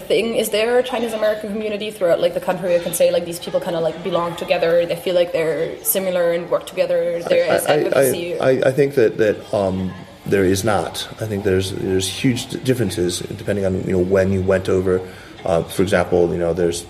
[0.00, 0.34] thing?
[0.34, 3.38] Is there a Chinese American community throughout like the country who can say like these
[3.38, 4.86] people kind of like belong together?
[4.86, 7.22] They feel like they're similar and work together.
[7.22, 8.38] There is advocacy.
[8.38, 9.92] I, I, I, think that that um,
[10.26, 11.06] there is not.
[11.20, 15.00] I think there's there's huge differences depending on you know when you went over.
[15.44, 16.86] Uh, for example, you know there's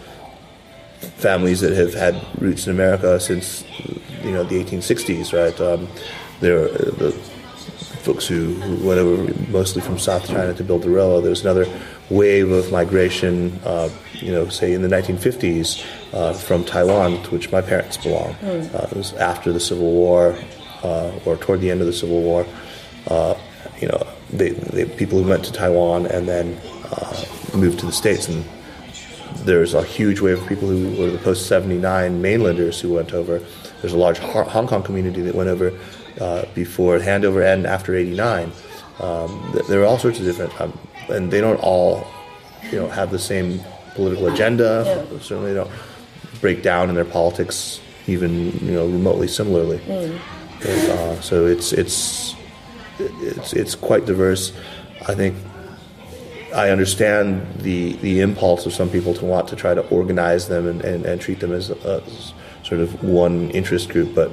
[1.18, 3.64] families that have had roots in America since
[4.22, 5.58] you know the 1860s, right?
[5.60, 5.88] Um,
[6.40, 7.12] there are the
[8.02, 11.22] folks who, who went over mostly from South China to build the railroad.
[11.22, 11.66] There's another
[12.10, 15.84] wave of migration, uh, you know, say in the 1950s
[16.14, 18.34] uh, from Taiwan, to which my parents belong.
[18.34, 18.74] Mm.
[18.74, 20.38] Uh, it was after the Civil War
[20.82, 22.46] uh, or toward the end of the Civil War.
[23.08, 23.34] Uh,
[23.80, 26.58] you know, they, they, people who went to Taiwan and then
[26.90, 28.44] uh, moved to the States and
[29.44, 33.40] there's a huge wave of people who were the post 79 mainlanders who went over.
[33.80, 35.78] There's a large Hong Kong community that went over
[36.20, 38.52] uh, before handover and after 89.
[39.00, 40.76] Um, th- there are all sorts of different, um,
[41.10, 42.06] and they don't all,
[42.70, 43.60] you know, have the same
[43.94, 44.82] political agenda.
[44.86, 45.18] Yeah.
[45.20, 45.70] Certainly don't
[46.40, 49.80] break down in their politics even you know remotely similarly.
[49.88, 52.34] And, uh, so it's it's
[52.98, 54.52] it's it's quite diverse.
[55.06, 55.36] I think
[56.54, 60.66] I understand the the impulse of some people to want to try to organize them
[60.66, 62.02] and, and, and treat them as a,
[62.64, 64.30] sort of one interest group, but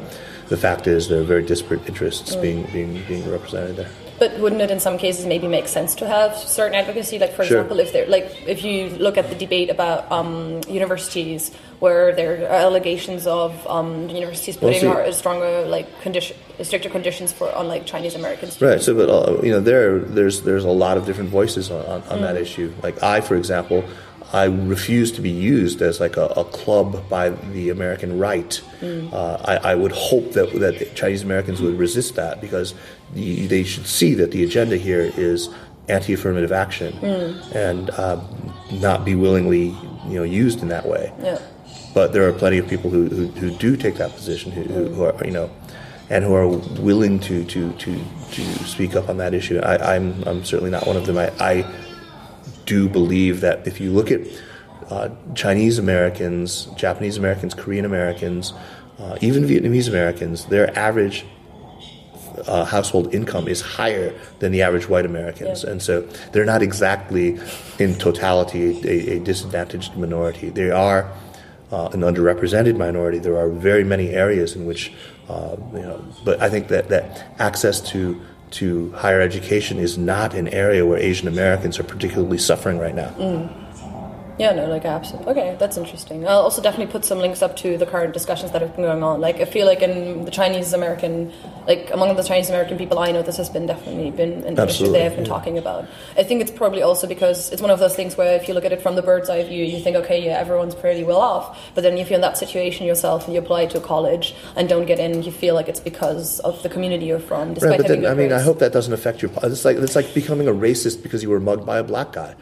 [0.50, 3.92] the fact is there are very disparate interests being, being being represented there.
[4.18, 7.20] But wouldn't it, in some cases, maybe make sense to have certain advocacy?
[7.20, 7.58] Like, for Sure.
[7.60, 12.44] example, if there, like, if you look at the debate about um, universities, where there
[12.44, 17.68] are allegations of um, universities Well, putting see- stronger, like, condition, stricter conditions for on
[17.68, 18.62] like Chinese Americans.
[18.62, 18.82] Right.
[18.82, 22.02] So, but uh, you know, there there's there's a lot of different voices on, on,
[22.04, 22.22] on Mm.
[22.22, 22.72] that issue.
[22.82, 23.84] Like I, for example,
[24.36, 28.62] I refuse to be used as like a, a club by the American right.
[28.82, 29.14] Mm.
[29.14, 32.74] Uh, I, I would hope that that the Chinese Americans would resist that because
[33.14, 35.50] the, they should see that the agenda here is
[35.88, 37.56] anti-affirmative action Mm.
[37.56, 38.20] and um,
[38.88, 39.68] not be willingly
[40.10, 41.14] you know used in that way.
[41.24, 41.40] Yeah.
[41.94, 44.84] But there are plenty of people who, who, who do take that position, who, who,
[44.96, 45.50] who are you know,
[46.10, 46.50] and who are
[46.90, 47.92] willing to to, to,
[48.36, 49.60] to speak up on that issue.
[49.60, 51.18] I, I'm I'm certainly not one of them.
[51.18, 51.54] I, I
[52.66, 54.22] do believe that if you look at
[54.90, 58.54] uh, Chinese Americans, Japanese Americans, Korean Americans,
[59.00, 61.26] uh, even Vietnamese Americans, their average
[62.48, 65.72] uh, household income is higher than the average white Americans, Yeah.
[65.72, 66.02] and so
[66.32, 67.40] they're not exactly
[67.80, 70.50] in totality a, a disadvantaged minority.
[70.50, 71.12] They are
[71.72, 73.20] uh, an underrepresented minority.
[73.20, 74.94] There are very many areas in which,
[75.30, 78.22] uh, you know, but I think that that access to
[78.56, 83.10] to higher education is not an area where Asian Americans are particularly suffering right now.
[83.18, 83.65] Mm.
[84.38, 85.32] Yeah, no, like absolutely.
[85.32, 86.28] Okay, that's interesting.
[86.28, 89.02] I'll also definitely put some links up to the current discussions that have been going
[89.02, 89.22] on.
[89.22, 91.32] Like, I feel like in the Chinese American,
[91.68, 94.92] like among the Chinese American people I know, this has been definitely been an issue
[94.92, 95.30] they have been yeah.
[95.30, 95.88] talking about.
[96.18, 98.66] I think it's probably also because it's one of those things where if you look
[98.66, 101.58] at it from the bird's eye view, you think, okay, yeah, everyone's pretty well off.
[101.74, 104.68] But then if you're in that situation yourself and you apply to a college and
[104.68, 107.78] don't get in, you feel like it's because of the community you're from, despite Right,
[107.80, 109.32] but then, I mean, I hope that doesn't affect your.
[109.44, 112.36] It's like it's like becoming a racist because you were mugged by a black guy.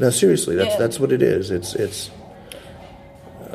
[0.00, 0.78] No, seriously, that's Yeah.
[0.78, 1.50] that's what it is.
[1.50, 2.10] It's it's.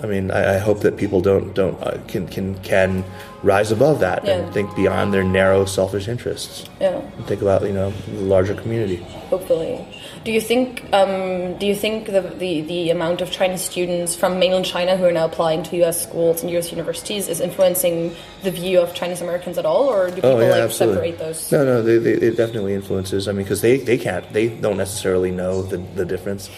[0.03, 3.03] I mean, I, I hope that people don't don't uh, can can can
[3.43, 4.37] rise above that Yeah.
[4.37, 6.65] and think beyond their narrow, selfish interests.
[6.79, 7.01] Yeah.
[7.17, 8.97] And think about you know the larger community.
[9.29, 9.85] hopefully.
[10.25, 14.39] Do you think um, do you think the, the, the amount of Chinese students from
[14.39, 16.01] mainland China who are now applying to U.S.
[16.01, 16.71] schools and U.S.
[16.71, 20.49] universities is influencing the view of Chinese Americans at all, or do people Oh yeah,
[20.49, 21.11] like absolutely.
[21.11, 21.51] separate those?
[21.51, 23.27] No, no, they, they, it definitely influences.
[23.27, 26.49] I mean, because they, they can't, they don't necessarily know the, the difference.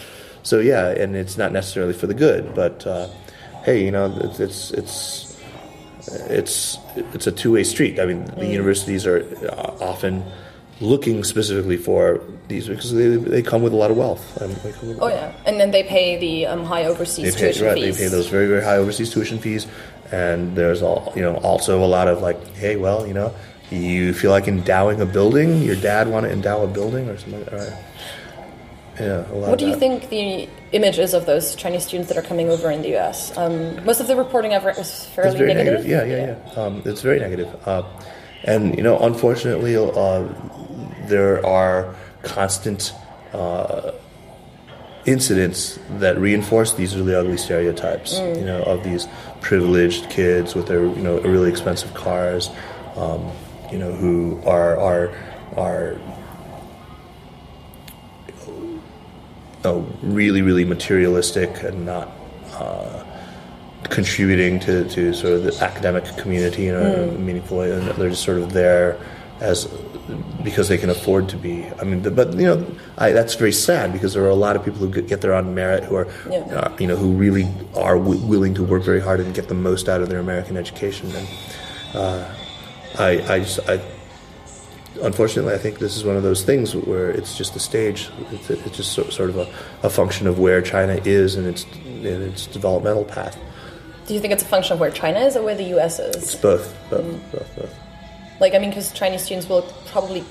[0.44, 2.54] So yeah, and it's not necessarily for the good.
[2.54, 3.08] But uh,
[3.64, 5.36] hey, you know, it's it's it's
[6.30, 8.00] it's, it's a two way street.
[8.00, 8.50] I mean, the Mm.
[8.52, 10.24] universities are uh, often
[10.80, 14.40] looking specifically for these because they, they come with a lot of wealth.
[14.40, 17.66] Um, they Oh yeah, and then they pay the um, high they overseas pay, tuition
[17.66, 17.98] right, fees.
[17.98, 19.66] they pay those very very high overseas tuition fees,
[20.12, 23.34] and there's all you know also a lot of like, hey, well, you know,
[23.70, 27.40] you feel like endowing a building, your dad want to endow a building or something.
[27.40, 27.72] Like that.
[27.72, 27.84] Right.
[29.00, 32.18] Yeah, a lot What do you think the image is of those Chinese students that
[32.18, 33.36] are coming over in the U.S.?
[33.36, 35.84] Um, most of the reporting I've read was fairly negative.
[35.84, 35.86] negative.
[35.86, 36.60] Yeah, yeah, yeah.
[36.60, 37.54] Um, it's very negative.
[37.64, 37.84] Uh,
[38.44, 40.24] and you know, unfortunately, uh,
[41.08, 42.92] there are constant
[43.32, 43.92] uh,
[45.06, 48.18] incidents that reinforce these really ugly stereotypes.
[48.18, 49.06] You know, of these
[49.40, 52.50] privileged kids with their you know really expensive cars.
[52.96, 53.30] Um,
[53.70, 55.14] you know, who are are
[55.56, 55.98] are
[59.64, 62.10] oh, really, really materialistic and not
[62.52, 63.04] uh,
[63.84, 67.72] contributing to, to sort of the academic community in a meaningful way.
[67.72, 69.00] And they're just sort of there
[69.40, 69.66] as
[70.42, 71.66] because they can afford to be.
[71.80, 74.64] I mean, but you know, I, that's very sad because there are a lot of
[74.64, 76.38] people who get, get there on merit who are, Yeah.
[76.38, 77.46] uh, you know, who really
[77.76, 80.56] are w- willing to work very hard and get the most out of their American
[80.56, 81.10] education.
[81.14, 81.28] And
[81.94, 82.34] uh,
[82.98, 83.80] I, I just, I
[85.02, 88.08] unfortunately, I think this is one of those things where it's just a stage.
[88.32, 89.48] It's, it's just so, sort of a,
[89.82, 93.36] a function of where China is in its in its developmental path.
[94.06, 95.98] Do you think it's a function of where China is or where the U.S.
[95.98, 96.16] is?
[96.16, 97.74] It's both, both, both, both.
[98.40, 100.24] Like, I mean, because Chinese students will probably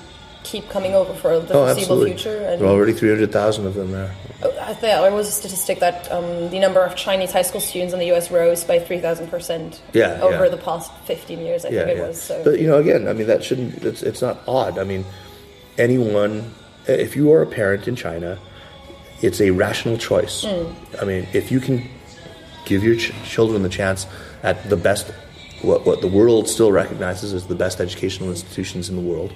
[0.43, 1.71] keep coming over for the Oh, foreseeable
[2.03, 2.09] absolutely.
[2.11, 2.37] future.
[2.37, 4.11] And There are already three hundred thousand of them there.
[4.43, 7.59] Oh, I think there was a statistic that um, the number of Chinese high school
[7.59, 8.31] students in the U.S.
[8.31, 10.49] rose by three thousand percent Yeah, over yeah.
[10.49, 11.65] the past fifteen years.
[11.65, 12.21] I Yeah, think it was.
[12.21, 12.43] So.
[12.43, 13.83] But you know, again, I mean, that shouldn't.
[13.83, 14.77] It's, it's not odd.
[14.77, 15.03] I mean,
[15.77, 16.53] anyone,
[16.87, 18.39] if you are a parent in China,
[19.21, 20.45] it's a rational choice.
[20.45, 21.89] I mean, if you can
[22.65, 24.05] give your ch- children the chance
[24.43, 25.11] at the best,
[25.61, 29.33] what, what the world still recognizes as the best educational institutions in the world,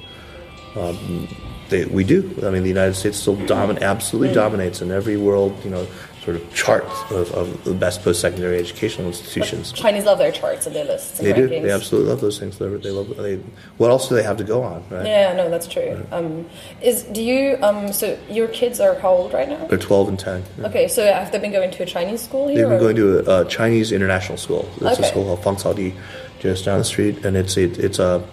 [0.75, 1.27] um,
[1.69, 2.37] they, we do.
[2.43, 5.87] I mean, the United States still domin- absolutely dominates in every world, you know,
[6.23, 9.71] sort of chart of, of the best post-secondary educational institutions.
[9.71, 11.47] Chinese love their charts and their lists and They do.
[11.47, 12.59] They absolutely love those things.
[12.59, 13.17] They, they love.
[13.17, 13.37] They,
[13.77, 14.83] what else do they have to go on?
[14.91, 15.05] Right?
[15.05, 16.05] Yeah, no, that's true.
[16.11, 16.47] Um,
[16.81, 19.65] is do you um, so your kids are how old right now?
[19.65, 20.43] They're 12 and 10.
[20.59, 20.67] yeah.
[20.67, 22.57] Okay, so have they been going to a Chinese school here?
[22.57, 24.69] They've been or- going to a, a Chinese international school.
[24.75, 25.03] It's Okay.
[25.07, 25.93] a school called Fang Di,
[26.39, 28.23] just down the street, and it's it, it's a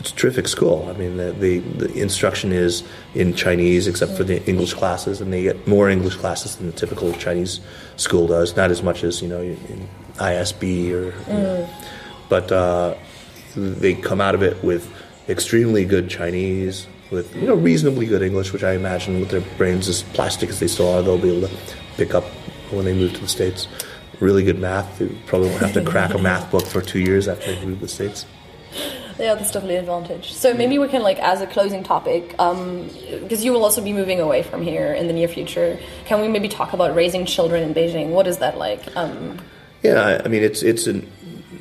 [0.00, 0.88] it's a terrific school.
[0.88, 2.82] I mean, the, the the instruction is
[3.14, 6.72] in Chinese, except for the English classes, and they get more English classes than the
[6.72, 7.60] typical Chinese
[7.96, 8.56] school does.
[8.56, 11.68] Not as much as you know in ISB or,
[12.30, 12.94] but uh,
[13.54, 14.90] they come out of it with
[15.28, 16.86] extremely good Chinese.
[17.10, 20.60] With you know reasonably good English, which I imagine with their brains as plastic as
[20.60, 21.54] they still are, they'll be able to
[21.96, 22.24] pick up
[22.70, 23.68] when they move to the states.
[24.18, 24.98] Really good math.
[24.98, 27.80] They probably won't have to crack a math book for two years after they move
[27.80, 28.24] to the states.
[29.20, 30.32] Yeah, that's definitely an advantage.
[30.32, 34.18] So maybe we can, like, as a closing topic, because you will also be moving
[34.18, 35.78] away from here in the near future.
[36.06, 38.08] Can we maybe talk about raising children in Beijing?
[38.08, 38.80] What is that like?
[38.96, 39.38] Um,
[39.82, 41.06] Yeah, I mean it's it's an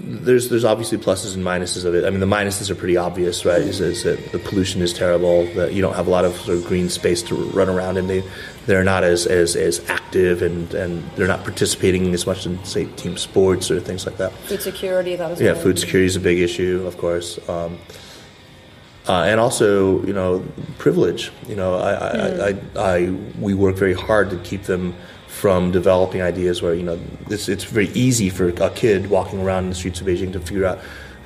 [0.10, 2.04] there's there's obviously pluses and minuses of it.
[2.04, 3.62] I mean the minuses are pretty obvious, right?
[3.62, 6.58] Is, is that the pollution is terrible, that you don't have a lot of sort
[6.58, 8.24] of green space to run around, and they
[8.66, 12.86] they're not as as, as active and, and they're not participating as much in say
[12.86, 14.34] team sports or things like that.
[14.34, 17.78] food security, that is Yeah, food security is a big issue, of course, um,
[19.08, 20.44] uh, and also you know
[20.80, 21.32] privilege.
[21.48, 24.96] You know, I, I, I, I we work very hard to keep them
[25.40, 29.64] from developing ideas where you know it's it's very easy for a kid walking around
[29.64, 30.80] in the streets of Beijing to figure out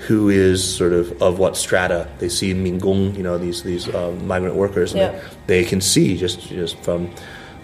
[0.07, 2.07] who is sort of of what strata.
[2.20, 5.20] They see mingong, you know, these these uh, migrant workers, and Yeah.
[5.47, 7.09] they, they can see just just from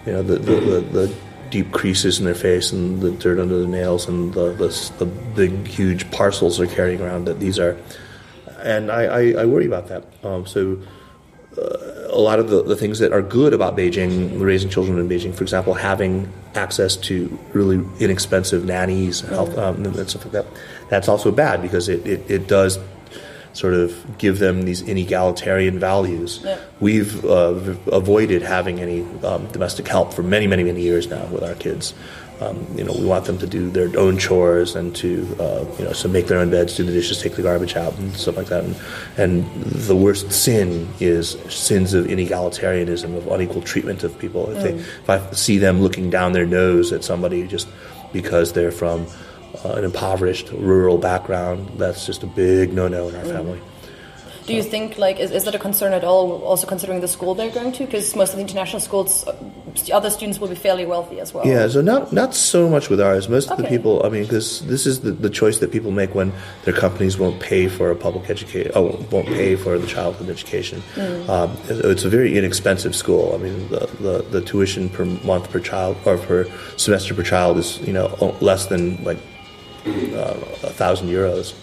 [0.06, 1.14] you know the the, the, the
[1.50, 5.06] deep creases in their face and the dirt under the nails and the, the, the
[5.34, 7.76] big huge parcels they're carrying around that these are
[8.62, 10.78] and I, I, I worry about that um, so
[11.60, 15.08] uh, a lot of the, the things that are good about Beijing, raising children in
[15.08, 20.46] Beijing, for example, having access to really inexpensive nannies health, um, and stuff like that,
[20.88, 22.78] that's also bad because it, it, it does
[23.52, 26.40] sort of give them these inegalitarian values.
[26.42, 26.58] Yeah.
[26.78, 31.42] We've uh, avoided having any um, domestic help for many, many, many years now with
[31.42, 31.94] our kids.
[32.40, 35.84] Um, you know, we want them to do their own chores and to, uh, you
[35.84, 38.36] know, so make their own beds, do the dishes, take the garbage out, and stuff
[38.38, 38.64] like that.
[38.64, 38.76] And,
[39.18, 44.50] and the worst sin is sins of inegalitarianism, of unequal treatment of people.
[44.50, 47.68] If, they, if I see them looking down their nose at somebody just
[48.12, 49.06] because they're from
[49.62, 53.60] uh, an impoverished rural background, that's just a big no-no in our family.
[54.50, 56.42] Do you think like is, is that a concern at all?
[56.42, 59.36] Also considering the school they're going to, because most of the international schools, uh,
[59.92, 61.46] other students will be fairly wealthy as well.
[61.46, 63.28] Yeah, so not not so much with ours.
[63.28, 66.16] Most of the people, I mean, because this is the, the choice that people make
[66.16, 66.32] when
[66.64, 70.82] their companies won't pay for a public education, oh, won't pay for the childhood education.
[71.28, 73.32] Um, it's a very inexpensive school.
[73.36, 77.56] I mean, the, the, the tuition per month per child or per semester per child
[77.56, 79.18] is you know less than like
[79.86, 80.34] uh,
[80.64, 81.54] a thousand euros.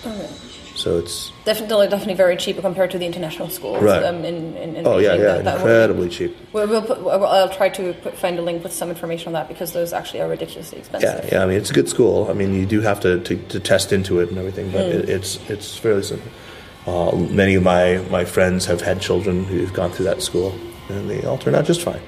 [0.87, 3.83] So it's Definitely, definitely very cheap compared to the international schools.
[3.83, 4.03] Right.
[4.03, 6.37] Um, in, in, in oh yeah Beijing yeah that- that will- incredibly cheap.
[6.53, 9.33] We'll, we'll put, well, I'll try to put, find a link with some information on
[9.33, 11.25] that because those actually are ridiculously expensive.
[11.25, 11.43] Yeah, yeah.
[11.43, 12.29] I mean, it's a good school.
[12.29, 14.97] I mean, you do have to, to, to test into it and everything, but Hmm.
[14.99, 16.31] it, it's it's fairly simple.
[16.85, 20.57] Uh, many of my, my friends have had children who've gone through that school,
[20.87, 21.99] and they all turn out just fine.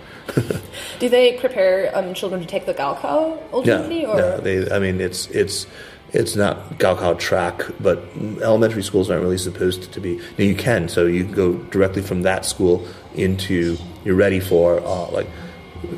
[1.00, 4.06] Do they prepare um, children to take the Gaokao Yeah, ultimately?
[4.06, 4.18] or?
[4.18, 4.38] yeah.
[4.38, 5.66] They, I mean, it's it's
[6.14, 8.04] it's not Gaokao track, but
[8.42, 10.18] elementary schools aren't really supposed to be.
[10.38, 14.80] Now you can, so you can go directly from that school into you're ready for
[14.80, 15.28] uh, like.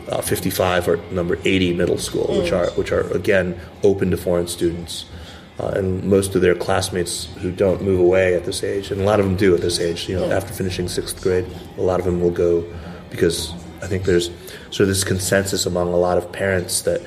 [0.09, 4.47] Uh, 55 or number 80 middle school, which are which are again open to foreign
[4.47, 5.05] students,
[5.59, 9.03] uh, and most of their classmates who don't move away at this age, and a
[9.03, 10.07] lot of them do at this age.
[10.07, 11.47] You know, after finishing sixth grade,
[11.79, 12.63] a lot of them will go
[13.09, 14.29] because I think there's
[14.69, 17.01] sort of this consensus among a lot of parents that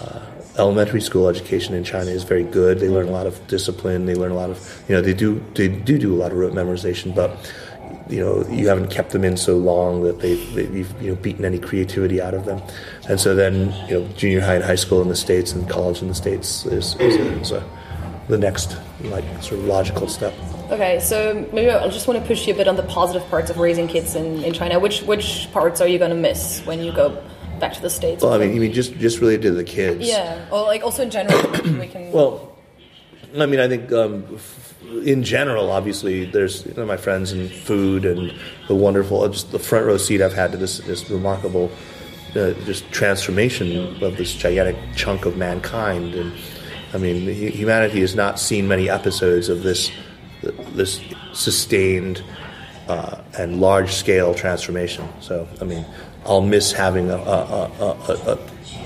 [0.00, 0.24] uh,
[0.60, 2.78] elementary school education in China is very good.
[2.78, 4.06] They learn a lot of discipline.
[4.06, 6.38] They learn a lot of you know they do they do do a lot of
[6.38, 7.52] rote memorization, but
[8.08, 11.44] you know you haven't kept them in so long that they, you've you know beaten
[11.44, 12.60] any creativity out of them,
[13.08, 16.02] and so then you know junior high and high school in the states and college
[16.02, 17.64] in the states is is, is a,
[18.28, 20.34] the next like sort of logical step.
[20.70, 23.50] Okay, so maybe I just want to push you a bit on the positive parts
[23.50, 24.78] of raising kids in, in China.
[24.78, 27.22] Which which parts are you going to miss when you go
[27.60, 28.22] back to the states?
[28.22, 30.06] Well, I mean, you mean just just related to the kids.
[30.06, 31.38] yeah, or like also in general,
[31.78, 32.10] we can.
[32.12, 32.56] Well,
[33.38, 34.38] I mean, I think um,
[35.04, 38.32] in general, obviously, there's you know, my friends and food and
[38.68, 41.70] the wonderful, uh, just the front row seat I've had to this this remarkable
[42.34, 46.14] uh, just transformation of this gigantic chunk of mankind.
[46.14, 46.32] And
[46.92, 49.90] I mean, humanity has not seen many episodes of this
[50.42, 51.00] this
[51.32, 52.22] sustained
[52.88, 55.08] uh, and large scale transformation.
[55.20, 55.84] So I mean,
[56.26, 58.38] I'll miss having a, a, a, a,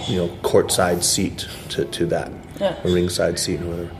[0.08, 2.30] you know courtside seat to, to that,
[2.60, 2.76] Yeah.
[2.84, 3.90] a ringside seat or whatever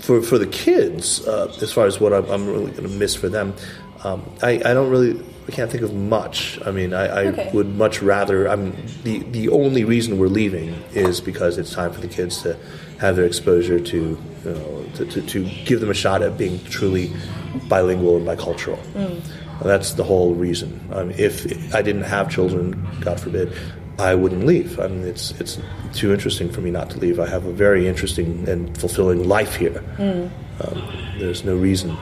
[0.00, 3.14] for for the kids, uh, as far as what I'm, I'm really going to miss
[3.14, 3.54] for them,
[4.04, 6.58] um, I, I don't really I can't think of much.
[6.64, 7.50] I mean, I, I Okay.
[7.52, 8.46] would much rather.
[8.48, 8.74] I'm
[9.04, 12.56] the the only reason we're leaving is because it's time for the kids to
[12.98, 16.58] have their exposure to you know to, to, to give them a shot at being
[16.64, 17.12] truly
[17.68, 18.78] bilingual and bicultural.
[19.62, 20.80] That's the whole reason.
[20.92, 23.52] I mean, if I didn't have children, God forbid,
[23.98, 24.80] I wouldn't leave.
[24.80, 25.58] I mean, it's it's
[25.94, 27.20] too interesting for me not to leave.
[27.20, 29.82] I have a very interesting and fulfilling life here.
[30.60, 30.82] Um,
[31.18, 31.96] there's no reason.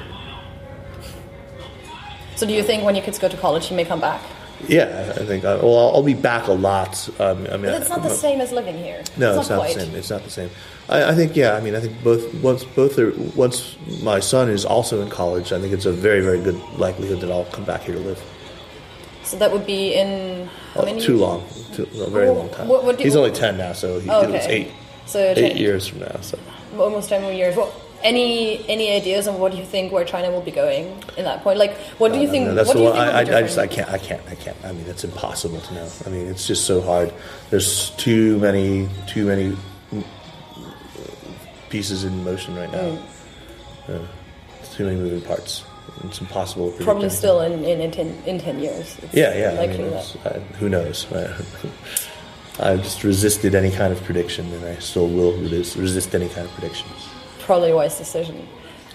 [2.36, 4.22] So do you think when your kids go to college, you may come back?
[4.68, 5.44] Yeah, I think.
[5.44, 7.08] I, well, I'll, I'll be back a lot.
[7.20, 9.02] Um, I mean, But it's not the I- same as living here.
[9.16, 9.94] No, it's it's not not the same.
[9.94, 10.50] It's not the same.
[10.88, 11.54] I, I think, yeah.
[11.54, 15.52] I mean, I think both once both are once my son is also in college.
[15.52, 18.22] I think it's a very very good likelihood that I'll come back here to live.
[19.24, 21.00] So that would be in how Oh, many?
[21.00, 21.44] too long,
[21.74, 22.66] too, a very Oh, long time.
[22.68, 24.68] what- what do- He's only ten now, so he, Oh, it's eight
[25.06, 26.16] So eight years from now.
[26.22, 26.38] So
[26.78, 27.54] almost ten more years.
[28.02, 30.86] Any any ideas on what you think where China will be going
[31.16, 31.58] in that point?
[31.58, 32.46] Like, what do you think?
[32.46, 33.24] No, that's what the do you one.
[33.24, 33.30] think?
[33.30, 34.56] I, I, just I can't I can't I can't.
[34.64, 35.88] I mean, it's impossible to know.
[36.06, 37.12] I mean, it's just so hard.
[37.50, 39.56] There's too many too many
[41.68, 42.78] pieces in motion right now.
[42.78, 43.02] Mm.
[43.88, 43.98] Yeah.
[44.72, 45.64] Too many moving parts.
[46.04, 46.72] It's impossible.
[46.72, 47.18] To Probably anything.
[47.18, 48.96] still in, in, in, ten, in 10 years.
[49.02, 49.60] It's Yeah, yeah.
[49.60, 49.92] I mean.
[49.92, 51.06] I, who knows?
[52.60, 56.46] I've just resisted any kind of prediction, and I still will resist, resist any kind
[56.46, 56.88] of prediction.
[57.40, 58.46] Probably a wise decision.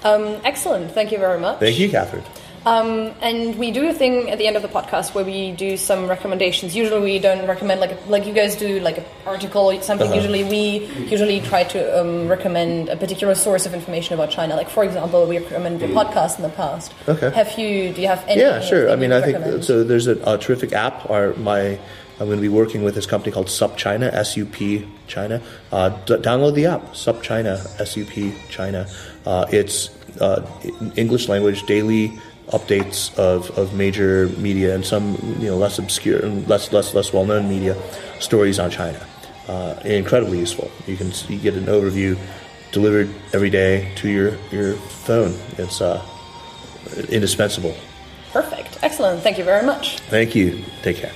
[0.03, 0.91] Um, excellent.
[0.91, 1.59] Thank you very much.
[1.59, 2.23] Thank you, Catherine.
[2.65, 5.77] Um, and we do a thing at the end of the podcast where we do
[5.77, 6.75] some recommendations.
[6.75, 10.07] Usually we don't recommend like like you guys do like an article or something.
[10.07, 10.15] Uh-huh.
[10.15, 14.55] Usually we usually try to um, recommend a particular source of information about China.
[14.55, 16.91] Like for example, we recommended your podcast in the past.
[17.07, 17.29] Okay.
[17.29, 17.93] Have you?
[17.93, 18.41] Do you have any?
[18.41, 18.89] Yeah, sure.
[18.89, 19.83] I mean, I think so.
[19.83, 21.07] There's a, a terrific app.
[21.07, 21.79] Our my
[22.19, 25.41] I'm going to be working with this company called Sup China, S U P China.
[25.71, 28.87] Uh, d- download the app, Sup China, S U P China.
[29.25, 29.89] Uh, it's
[30.21, 30.45] uh,
[30.95, 32.17] English language daily
[32.49, 37.11] updates of, of major media and some you know less obscure and less less less
[37.11, 37.75] well known media
[38.19, 39.05] stories on China.
[39.47, 40.71] Uh, incredibly useful.
[40.87, 42.17] You can you get an overview
[42.71, 45.33] delivered every day to your your phone.
[45.57, 46.01] It's uh,
[47.09, 47.75] indispensable.
[48.31, 48.79] Perfect.
[48.83, 49.21] Excellent.
[49.21, 49.99] Thank you very much.
[50.09, 50.63] Thank you.
[50.81, 51.11] Take care.